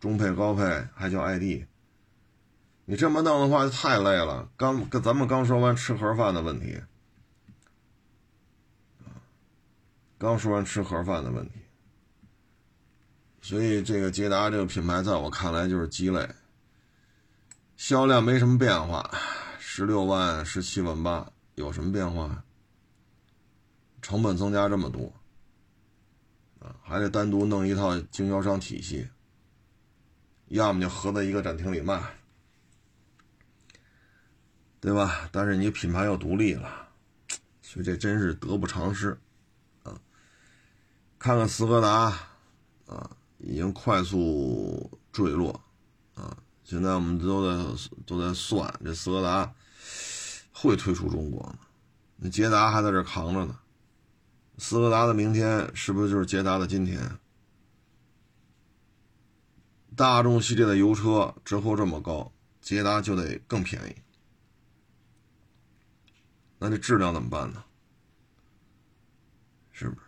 [0.00, 0.62] 中配、高配
[0.94, 1.66] 还叫 ID。
[2.90, 4.50] 你这么弄的话就太累了。
[4.56, 6.80] 刚跟咱们刚说完吃盒饭的问题，
[10.16, 11.52] 刚说完吃盒饭的问题，
[13.42, 16.34] 所以这个捷达这个品牌在我看来就是鸡肋，
[17.76, 19.10] 销量没什么变化，
[19.58, 22.42] 十六万、十七万八有什么变化？
[24.00, 25.12] 成本增加这么多。
[26.58, 29.06] 啊，还得单独弄一套经销商体系，
[30.46, 32.02] 要么就合在一个展厅里卖，
[34.80, 35.28] 对吧？
[35.32, 36.88] 但是你品牌又独立了，
[37.62, 39.18] 所以这真是得不偿失
[39.82, 40.00] 啊！
[41.18, 42.16] 看看斯柯达
[42.86, 45.60] 啊，已经快速坠落
[46.14, 46.36] 啊！
[46.62, 49.52] 现在我们都在都在算，这斯柯达
[50.52, 51.58] 会退出中国吗？
[52.16, 53.58] 那捷达还在这扛着呢。
[54.58, 57.18] 斯柯达的明天是不是就是捷达的今天？
[59.96, 63.96] 大众系列的油车折扣这么高，捷达就得更便宜，
[66.58, 67.64] 那这质量怎么办呢？
[69.72, 70.00] 是不是？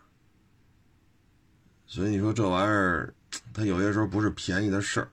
[1.86, 3.14] 所以你说这玩意儿，
[3.55, 5.09] 它有些时候不是便宜的事儿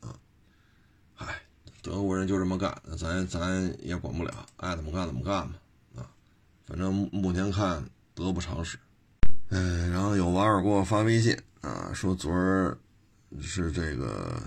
[0.00, 0.14] 啊。
[1.14, 1.42] 嗨，
[1.82, 5.58] 德国人就这么干，咱咱也管不了，爱怎么干怎么干吧。
[5.96, 6.10] 啊，
[6.66, 7.84] 反正目前看。
[8.16, 8.78] 得不偿失，
[9.50, 12.74] 嗯，然后有网友给我发微信啊，说昨儿
[13.42, 14.42] 是这个，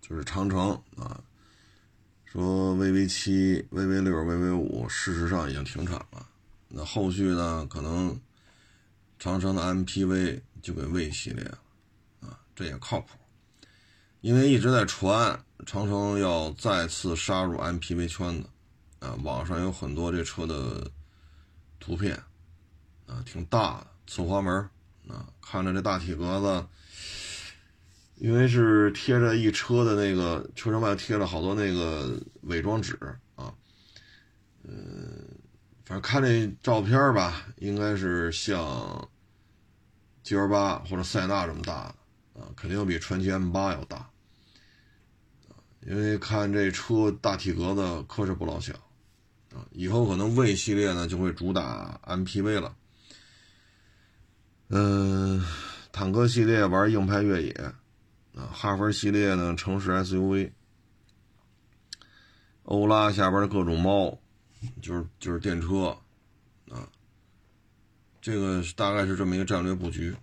[0.00, 1.22] 就是长城啊，
[2.34, 6.26] 说 VV 七、VV 六、VV 五，事实上已经停产了。
[6.66, 8.20] 那后续呢，可能
[9.20, 11.58] 长城的 MPV 就给魏系列了
[12.22, 13.10] 啊，这也靠谱，
[14.20, 18.48] 因为一直在传长城要再次杀入 MPV 圈子
[18.98, 20.90] 啊，网上有很多这车的
[21.78, 22.20] 图片
[23.06, 24.68] 啊，挺大的，侧滑门。
[25.06, 26.66] 啊，看着这大体格子，
[28.16, 32.96] 因为是贴着一车的那个车身外贴了好多那个伪装纸
[33.34, 33.52] 啊，
[34.62, 35.26] 嗯，
[35.84, 39.08] 反正看这照片吧，应该是像
[40.22, 41.94] G L 八或者塞纳这么大
[42.34, 43.96] 啊，肯定比传奇 M 八要大
[45.48, 48.72] 啊，因为看这车大体格子可是不老小
[49.52, 52.74] 啊，以后可能 V 系列呢就会主打 M P V 了。
[54.68, 55.44] 嗯，
[55.92, 57.72] 坦克系列玩硬派越野，
[58.34, 60.50] 啊，哈弗系列呢城市 SUV，
[62.64, 64.18] 欧拉下边的各种猫，
[64.82, 65.96] 就是就是电车，
[66.68, 66.88] 啊，
[68.20, 70.16] 这个大概是这么一个战略布局，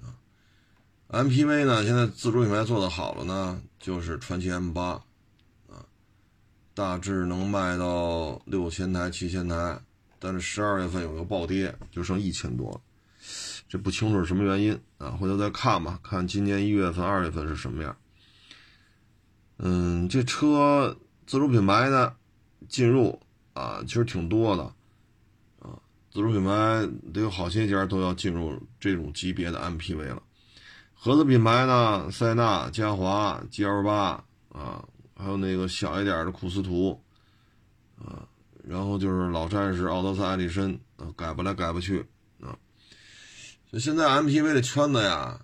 [0.00, 0.16] 啊
[1.10, 4.80] ，MPV 呢现在自主品牌做的好了呢，就是传祺 M8，
[5.68, 5.84] 啊，
[6.72, 9.78] 大致能卖到六千台七千台，
[10.18, 12.80] 但是十二月份有个暴跌，就剩一千多了。
[13.72, 17.96] 这不清楚是什么原因啊，回头再看吧，看今年一月份、二月份是什么样。
[19.56, 20.94] 嗯，这车
[21.26, 22.14] 自主品牌的
[22.68, 23.18] 进入
[23.54, 24.64] 啊，其实挺多的
[25.58, 30.22] 啊，自主品牌得有好些家都要进入这种级别的 MPV 了。
[30.92, 33.88] 合资品牌呢，塞纳、嘉华、GL8
[34.50, 34.84] 啊，
[35.16, 37.00] 还有那个小一点的库斯图
[37.98, 38.28] 啊，
[38.68, 42.04] 然后就是老战士奥德赛、艾力绅啊，改不来改不去。
[43.72, 45.40] 就现在 MPV 的圈子呀，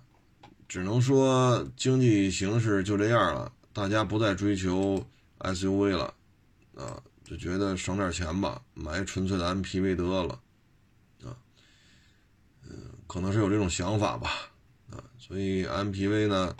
[0.67, 5.03] 只能说经济形势就这样了，大家不再追求
[5.39, 6.13] SUV 了，
[6.75, 10.39] 啊，就觉得省点钱吧，买纯粹的 MPV 得了，
[11.23, 11.33] 啊，
[12.69, 14.29] 嗯，可能是有这种想法吧，
[14.91, 16.55] 啊，所以 MPV 呢，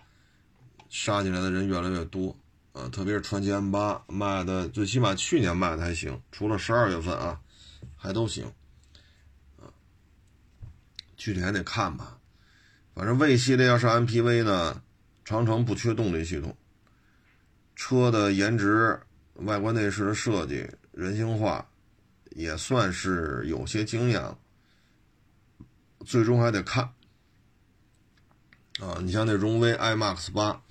[0.90, 2.36] 杀进来的人越来越多，
[2.74, 7.40] 啊，特别是传祺 M8 卖的，最起码去年卖的还行，除了十二月份啊，
[7.96, 8.52] 还都行。
[11.20, 12.18] 具体还得看吧，
[12.96, 14.82] 反正 V 系列要是 MPV 呢，
[15.26, 16.56] 长城不缺动力系统，
[17.76, 18.98] 车的颜值、
[19.34, 21.70] 外观内饰的设计、人性化，
[22.32, 24.22] 也算是有些经验。
[24.22, 24.38] 了。
[26.06, 26.86] 最终还得看。
[28.80, 30.62] 啊，你像那荣威 iMAX 八，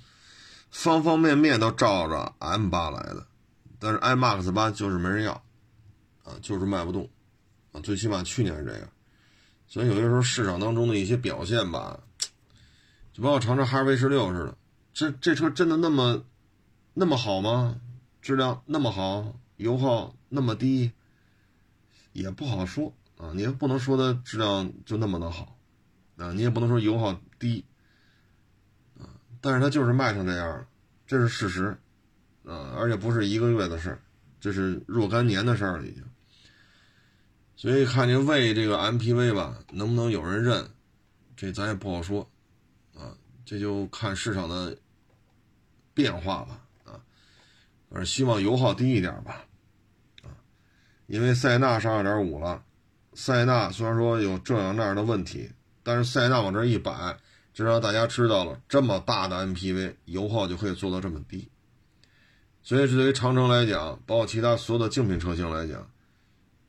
[0.71, 3.27] 方方面面都照着 M 八来的，
[3.79, 5.33] 但是 iMAX 八就是没人要，
[6.25, 7.07] 啊，就是卖不动，
[7.73, 8.89] 啊，最起码去年是这样。
[9.69, 12.01] 所以有些时候市场当中的一些表现吧，
[13.13, 14.57] 就包括长城哈弗 H 六似的，
[14.95, 16.25] 这这车真的那么
[16.95, 17.79] 那么好吗？
[18.23, 20.93] 质量那么好，油耗那么低，
[22.13, 23.33] 也不好说啊。
[23.35, 25.57] 你也不能说它质量就那么的好
[26.17, 27.65] 啊，你也不能说油耗低
[28.99, 29.05] 啊。
[29.41, 30.67] 但是它就是卖成这样了，
[31.07, 31.77] 这是事实
[32.45, 34.01] 啊，而且不是一个月的事儿，
[34.41, 36.03] 这是若干年的事儿了已经。
[37.59, 40.71] 所以看这魏这个 MPV 吧，能不能有人认，
[41.37, 42.31] 这咱也不好说，
[42.95, 44.79] 啊，这就看市场的
[45.93, 47.03] 变化吧，啊，
[47.91, 49.45] 反正希望油耗低一点吧，
[50.23, 50.31] 啊，
[51.09, 52.63] 因为塞纳是二点五了，
[53.15, 55.51] 塞纳虽然说有这样那样的问题，
[55.83, 57.19] 但是塞纳往这一摆，
[57.53, 61.51] 就让大家知道了这么大的 MPV 油耗就可以做到这么低，
[62.63, 65.91] 所以对于长城来讲，包括其他所有的竞品车型来讲。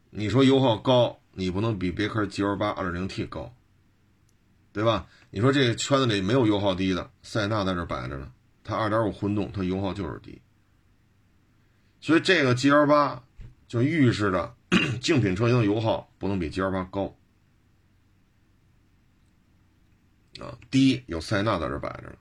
[0.09, 3.53] 你说油耗高，你不能比别克 GL8 2.0T 高，
[4.73, 5.07] 对吧？
[5.29, 8.31] 你说这个圈子里没有油耗低的，塞纳在这摆着呢，
[8.63, 10.41] 它2.5混动，它油耗就是低。
[12.01, 13.19] 所以这个 GL8
[13.67, 14.55] 就预示着
[14.99, 17.15] 竞品车型的油耗不能比 GL8 高
[20.39, 20.57] 啊。
[20.71, 22.15] 低有塞纳在这摆着呢，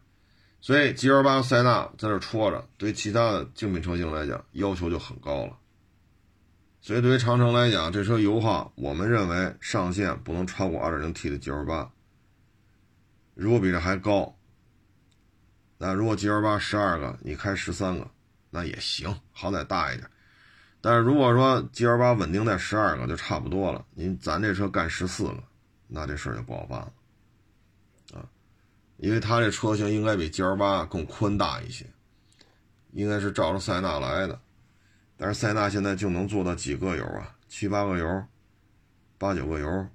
[0.60, 5.56] 所以 GL8 塞纳在这戳着，对其他的竞品车型来讲要求就很高了。
[6.88, 11.86] 所以，对于长城来讲，这车油耗，我们认为上限不能超过 2.0T 的 GL8。
[13.34, 14.34] 如果比这还高，
[15.76, 18.10] 那如果 GL8 十二个，你开十三个，
[18.48, 20.08] 那也行，好歹大一点。
[20.80, 25.44] 但是如果说 GL8 稳定在十二个就差不多了，您咱这车干十四个，
[25.88, 26.92] 那这事儿就不好办了
[28.18, 28.24] 啊。
[28.96, 31.84] 因为它这车型应该比 GL8 更宽大一些，
[32.92, 34.40] 应该是照着塞纳来的。
[35.18, 37.34] 但是塞纳现在就能做到几个油啊？
[37.48, 38.24] 七八个油，
[39.18, 39.86] 八九个油，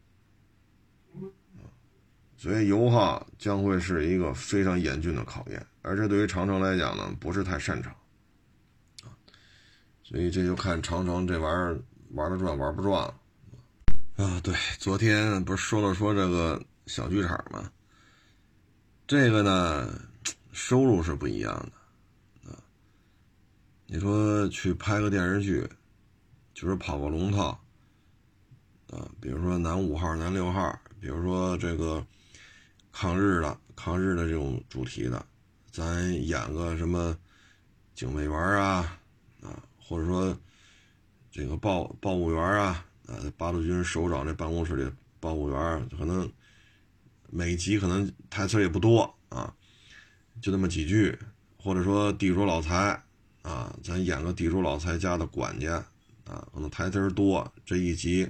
[2.36, 7.96] 所以油耗将会是一个非常严峻的考验，而这对于长城来讲呢，不是太擅长。
[10.04, 11.80] 所以这就看长城这玩意儿
[12.12, 13.16] 玩得转玩不转了
[14.18, 14.42] 啊。
[14.42, 17.72] 对，昨天不是说了说这个小剧场吗？
[19.08, 20.02] 这个呢，
[20.52, 21.72] 收入是不一样的。
[23.86, 25.68] 你说去拍个电视剧，
[26.54, 27.50] 就是跑个龙套
[28.90, 32.06] 啊，比如说男五号、男六号，比如说这个。
[32.96, 35.26] 抗日的、抗日的这种主题的，
[35.72, 37.18] 咱演个什么
[37.96, 39.00] 警卫员啊
[39.42, 40.38] 啊，或者说
[41.32, 44.88] 这个报报务员啊啊，八路军首长这办公室里
[45.20, 46.32] 报务员，可能
[47.32, 49.52] 每集可能台词也不多啊，
[50.40, 51.18] 就那么几句，
[51.58, 53.04] 或者说地主老财
[53.44, 55.76] 啊，咱演个地主老财家的管家
[56.26, 58.28] 啊，可能台词多，这一集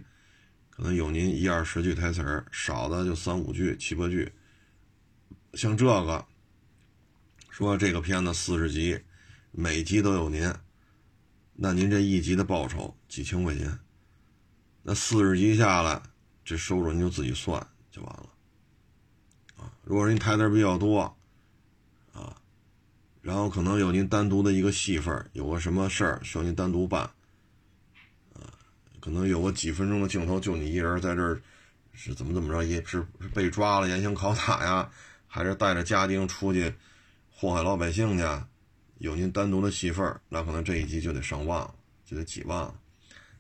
[0.70, 4.32] 可能有您一二十句台词少的就三五句、七八句。
[5.54, 6.26] 像这个，
[7.52, 9.00] 说这个片子四十集，
[9.52, 10.52] 每集都有您，
[11.54, 13.80] 那您这一集的报酬几千块钱，
[14.82, 16.02] 那四十集下来，
[16.44, 18.30] 这收入您就自己算就完了，
[19.58, 21.16] 啊，如果说您台词比较多，
[23.34, 27.02] 然后可能有您单独的一个戏份，有个什么事儿需要您单独办，
[28.36, 28.46] 啊，
[29.00, 31.42] 可能有个几分钟的镜头就你一人在这儿，
[31.94, 33.04] 是怎么怎么着，也是
[33.34, 34.88] 被抓了严刑拷打呀。
[35.26, 36.72] 还是带着家丁出去
[37.32, 38.24] 祸害老百姓去，
[39.00, 41.68] 有您单独的戏份那可能这一集就得上万，
[42.06, 42.72] 就得几万。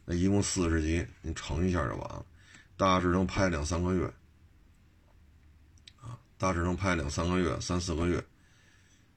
[0.06, 2.26] 那一共四十集，您乘一下就完了，
[2.76, 4.12] 大致能拍两三个月，
[6.02, 8.26] 啊，大致能拍两三个月、三四个月，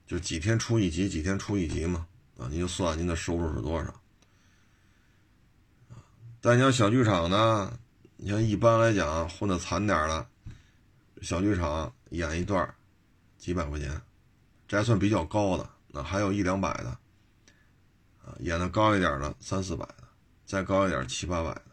[0.07, 2.07] 就几天出一集，几天出一集嘛，
[2.39, 3.93] 啊，您就算您的收入是多少。
[6.41, 7.77] 但你要小剧场呢，
[8.15, 10.27] 你像一般来讲混的惨点的
[11.21, 11.93] 小剧场。
[12.11, 12.73] 演一段
[13.37, 14.01] 几百块钱，
[14.65, 15.69] 这还算比较高的。
[15.89, 16.89] 那还有一两百的，
[18.23, 20.05] 啊，演的高一点的三四百的，
[20.45, 21.63] 再高一点七八百的。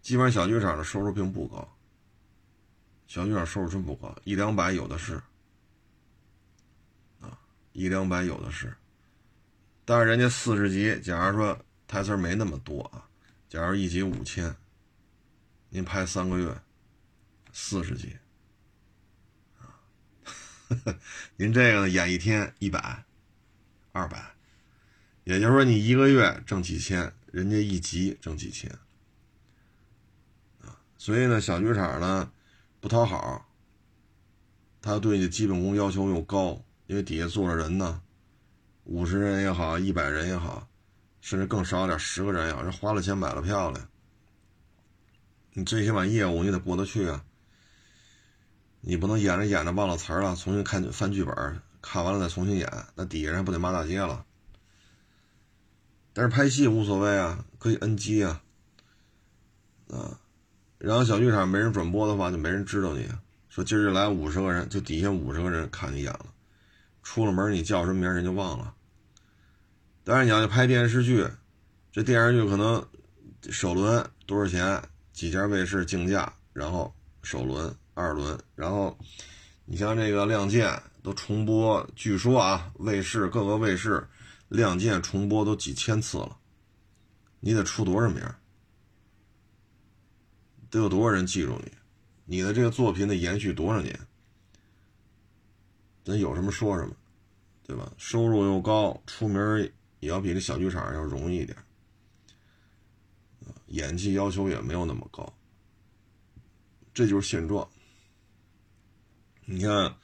[0.00, 1.76] 基本上小剧场的收入并不高，
[3.08, 5.20] 小剧场收入真不高，一两百有的是，
[7.72, 8.76] 一两百有的是。
[9.84, 13.08] 但是人家四十集，假如说台词没那么多啊，
[13.48, 14.54] 假如一集五千，
[15.70, 16.60] 您拍三个月，
[17.52, 18.16] 四十集。
[21.36, 23.04] 您这个，演一天一百、
[23.92, 24.34] 二百，
[25.24, 28.70] 也就是说你一个月挣几千，人家一集挣几千，
[30.62, 32.32] 啊，所以呢，小剧场呢
[32.80, 33.46] 不讨好，
[34.80, 38.02] 他对你基本功要求又高，因为底下坐着人呢，
[38.84, 40.68] 五十人也好，一百人也好，
[41.20, 43.88] 甚至更少点，十个人也好，人花了钱买了票了，
[45.52, 47.24] 你最起码业务你得过得去啊。
[48.84, 54.26] 你不能演着演着忘了词了，重新看翻剧本，看完了再重新演，那底下人不得骂大街了？
[56.12, 58.42] 但是拍戏无所谓啊，可以 NG 啊，
[59.88, 60.18] 啊，
[60.78, 63.08] 然后小剧场没人转播的话，就没人知道你。
[63.48, 66.31] 说今儿来五十个人，就底下五十个人看你演了，
[67.02, 68.74] 出了门你叫什么名人就忘了。
[70.04, 71.26] 但是你要去拍电视剧，
[71.90, 72.84] 这电视剧可能
[73.50, 74.82] 首轮多少钱？
[75.12, 77.74] 几家卫视竞价，然后首轮。
[77.94, 78.98] 二轮，然后
[79.66, 80.66] 你像这个《亮剑》
[81.02, 83.96] 都重播，据说啊，卫视各个卫视
[84.48, 86.38] 《亮剑》重播都几千次了，
[87.40, 88.22] 你得出多少名？
[90.70, 91.72] 得有多少人记住你？
[92.24, 93.94] 你的这个作品得延续多少年？
[96.04, 96.94] 咱有什么说什么，
[97.66, 97.92] 对吧？
[97.96, 99.38] 收入又高，出名
[100.00, 101.56] 也要比这小剧场要容易一点，
[103.68, 105.32] 演技要求也没有那么高，
[106.92, 107.68] 这就是现状。
[109.44, 109.96] 你看，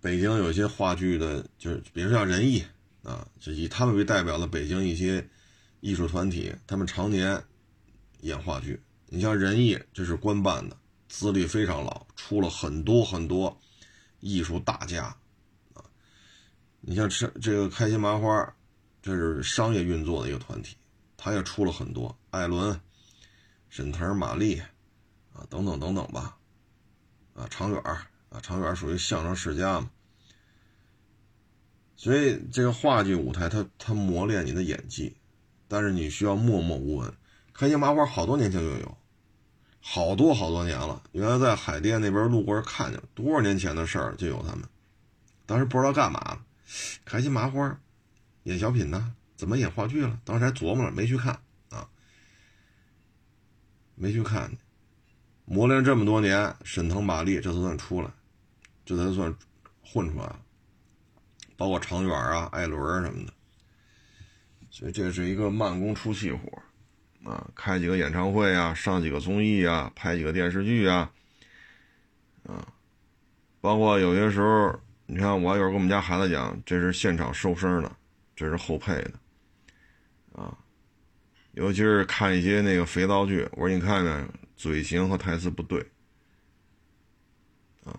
[0.00, 2.64] 北京有些话剧的，就是比如像仁义
[3.02, 5.28] 啊，就以他们为代表的北京一些
[5.80, 7.42] 艺术团体，他们常年
[8.20, 8.80] 演话剧。
[9.06, 10.76] 你像仁义，这是官办的，
[11.08, 13.60] 资历非常老，出了很多很多
[14.20, 15.04] 艺术大家
[15.74, 15.82] 啊。
[16.80, 18.54] 你像这这个开心麻花，
[19.02, 20.76] 这是商业运作的一个团体，
[21.16, 22.80] 他也出了很多艾伦、
[23.68, 24.60] 沈腾、马丽
[25.32, 26.36] 啊等等等等吧。
[27.34, 29.90] 啊，长远啊，长远属于相声世家嘛，
[31.96, 35.16] 所以这个话剧舞台，它它磨练你的演技，
[35.68, 37.14] 但是你需要默默无闻。
[37.52, 38.98] 开心麻花好多年前就有，
[39.80, 41.02] 好多好多年了。
[41.12, 44.62] 原来在海淀那边路过看见，多少年前的事儿就有他们，
[45.46, 46.44] 当时不知道干嘛，
[47.04, 47.80] 开心麻花
[48.44, 50.20] 演小品呢，怎么演话剧了？
[50.24, 51.88] 当时还琢磨了，没去看啊，
[53.94, 54.56] 没去看。
[55.44, 58.10] 磨练这么多年，沈腾马丽这都算出来，
[58.84, 59.34] 这才算
[59.82, 60.40] 混出来了。
[61.56, 63.32] 包括常远啊、艾伦什么的，
[64.70, 66.62] 所以这是一个慢工出细活
[67.24, 67.46] 啊！
[67.54, 71.10] 开几个演唱会啊，上几个综艺啊，拍几个电视剧啊，
[72.44, 72.66] 啊，
[73.60, 77.92] 包括有些时候，你看我有时候跟我们家孩子讲，这是现场收声的，
[78.34, 79.12] 这是后配的，
[80.32, 80.56] 啊，
[81.52, 85.80] 尤其是看一些那个肥皂剧，我说你看看嘴型和台词不对。
[87.84, 87.96] 啊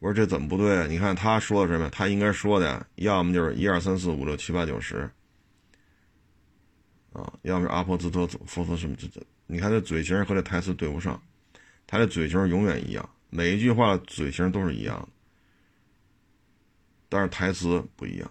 [0.00, 0.78] 我说这怎么不对？
[0.78, 1.90] 啊你看他说的什么？
[1.90, 5.08] 他应该说的，要么就是一二三四五六七八九十，
[7.12, 11.20] 啊，要么是阿婆兹特佛陀什么这这，你看这嘴型和这台词对不上，
[11.86, 15.08] 他这嘴型永远一样，每一句话嘴型都是一样的，
[17.08, 18.30] 但是台词不一样。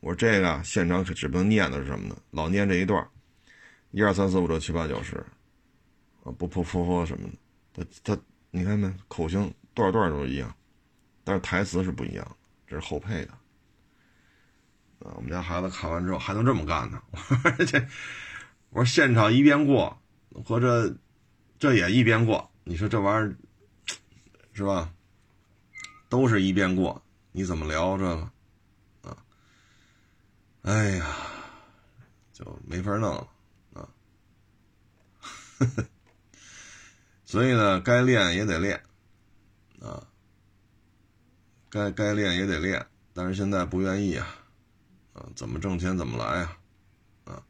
[0.00, 2.16] 我说这个现场可指不定念的是什么呢？
[2.30, 3.06] 老念这一段，
[3.90, 5.16] 一二三四五六七八九十，
[6.22, 7.28] 啊，不不不不什么
[7.74, 8.90] 的，他他你看没？
[9.08, 10.54] 口型段段都一样。
[11.24, 13.32] 但是台词是不一样，这是后配的。
[15.00, 17.02] 啊，我们家孩子看完之后还能这么干呢？
[17.10, 17.86] 我说这，
[18.70, 20.00] 我说现场一遍过，
[20.44, 20.94] 或者
[21.58, 23.36] 这也一遍过，你说这玩意儿
[24.52, 24.92] 是吧？
[26.08, 28.30] 都是一遍过，你怎么聊这个？
[29.08, 29.16] 啊，
[30.62, 31.16] 哎呀，
[32.32, 33.28] 就没法弄了
[33.74, 33.88] 啊。
[37.24, 38.82] 所以呢，该练也得练
[39.80, 40.06] 啊。
[41.70, 42.84] 该该练也得练，
[43.14, 44.26] 但是现在不愿意啊，
[45.34, 46.56] 怎么挣钱怎么来啊，
[47.24, 47.42] 啊，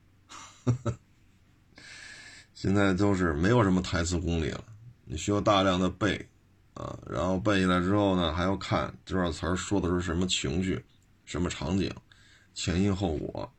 [2.54, 4.64] 现在都是没有什么台词功力了，
[5.04, 6.28] 你需要大量的背，
[6.74, 10.84] 啊，然后背下来之后呢，还要看这段词儿说的是什么情绪、
[11.24, 11.94] 什么场景、
[12.54, 13.52] 前因后果，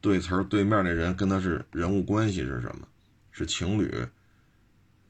[0.00, 2.88] 对词儿对面那人跟他是人物关系是什么？
[3.30, 4.06] 是情侣，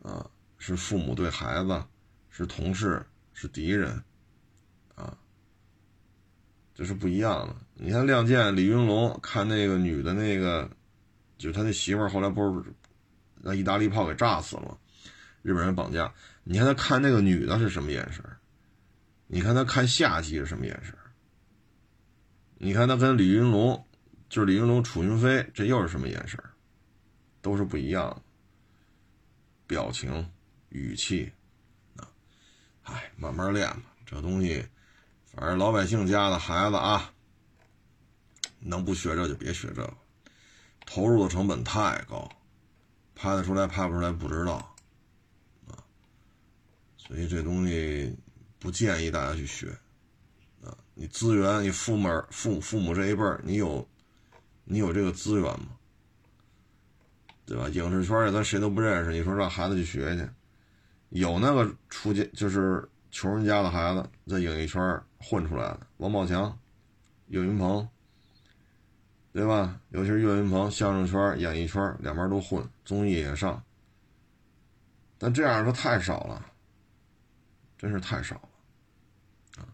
[0.02, 0.28] 啊，
[0.58, 1.82] 是父母对孩子，
[2.28, 4.02] 是同事，是敌人。
[6.78, 7.56] 就，是不一样的。
[7.74, 10.70] 你看《亮剑》，李云龙看那个女的，那个
[11.36, 12.72] 就是他那媳妇儿，后来不是
[13.42, 14.78] 让意大利炮给炸死了，
[15.42, 16.14] 日本人绑架。
[16.44, 18.24] 你看他看那个女的是什么眼神？
[19.26, 20.94] 你看他看夏季是什么眼神？
[22.58, 23.84] 你看他跟李云龙，
[24.28, 26.40] 就是李云龙、楚云飞，这又是什么眼神？
[27.42, 28.22] 都是不一样
[29.66, 30.30] 表情、
[30.68, 31.32] 语气
[31.96, 32.06] 啊。
[32.84, 34.64] 哎，慢慢练吧，这东西。
[35.38, 37.12] 反正老百姓家的孩子啊，
[38.58, 39.94] 能不学这就别学这个，
[40.84, 42.28] 投入的成本太高，
[43.14, 44.54] 拍得出来拍不出来不知道，
[45.68, 45.78] 啊，
[46.96, 48.12] 所以这东西
[48.58, 49.68] 不建议大家去学，
[50.64, 53.88] 啊，你资源，你父母父父母这一辈儿，你有
[54.64, 55.68] 你有这个资源吗？
[57.46, 57.68] 对吧？
[57.68, 60.28] 影视圈里咱谁都不认识，你说让孩子去学去，
[61.10, 65.00] 有那个出家就是穷人家的孩子在影艺圈。
[65.20, 66.58] 混出来的王宝强、
[67.26, 67.88] 岳云鹏，
[69.32, 69.80] 对吧？
[69.90, 73.62] 尤其是岳云鹏，相声圈、演艺圈两边都混，综艺也上。
[75.18, 76.46] 但这样的太少了，
[77.76, 79.66] 真是太少了啊！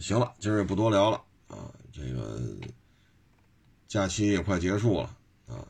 [0.00, 1.70] 行了，今儿也不多聊了啊。
[1.92, 2.40] 这个
[3.86, 5.16] 假期也快结束了
[5.46, 5.66] 啊。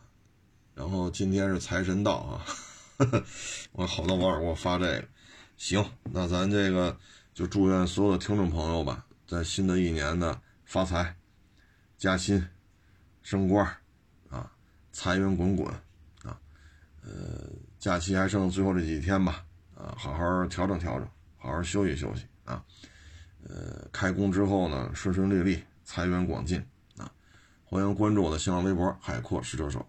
[0.74, 2.46] 然后今天是财神到啊，
[3.72, 5.08] 我好多网友给我发这个。
[5.56, 6.98] 行，那咱这个。
[7.34, 11.16] 就祝愿所有的听众朋友吧，在新的一年呢发财、
[11.98, 12.46] 加薪、
[13.22, 13.66] 升官
[14.30, 14.52] 啊，
[14.92, 15.68] 财源滚滚
[16.22, 16.38] 啊！
[17.02, 22.64] 呃，假期还剩最后这几天吧，啊，好好调整调整，好好休息休息啊！
[23.42, 26.64] 呃，开工之后呢，顺顺利利，财源广进
[26.98, 27.10] 啊！
[27.64, 29.84] 欢迎关注我的新浪微博“海阔试车手”。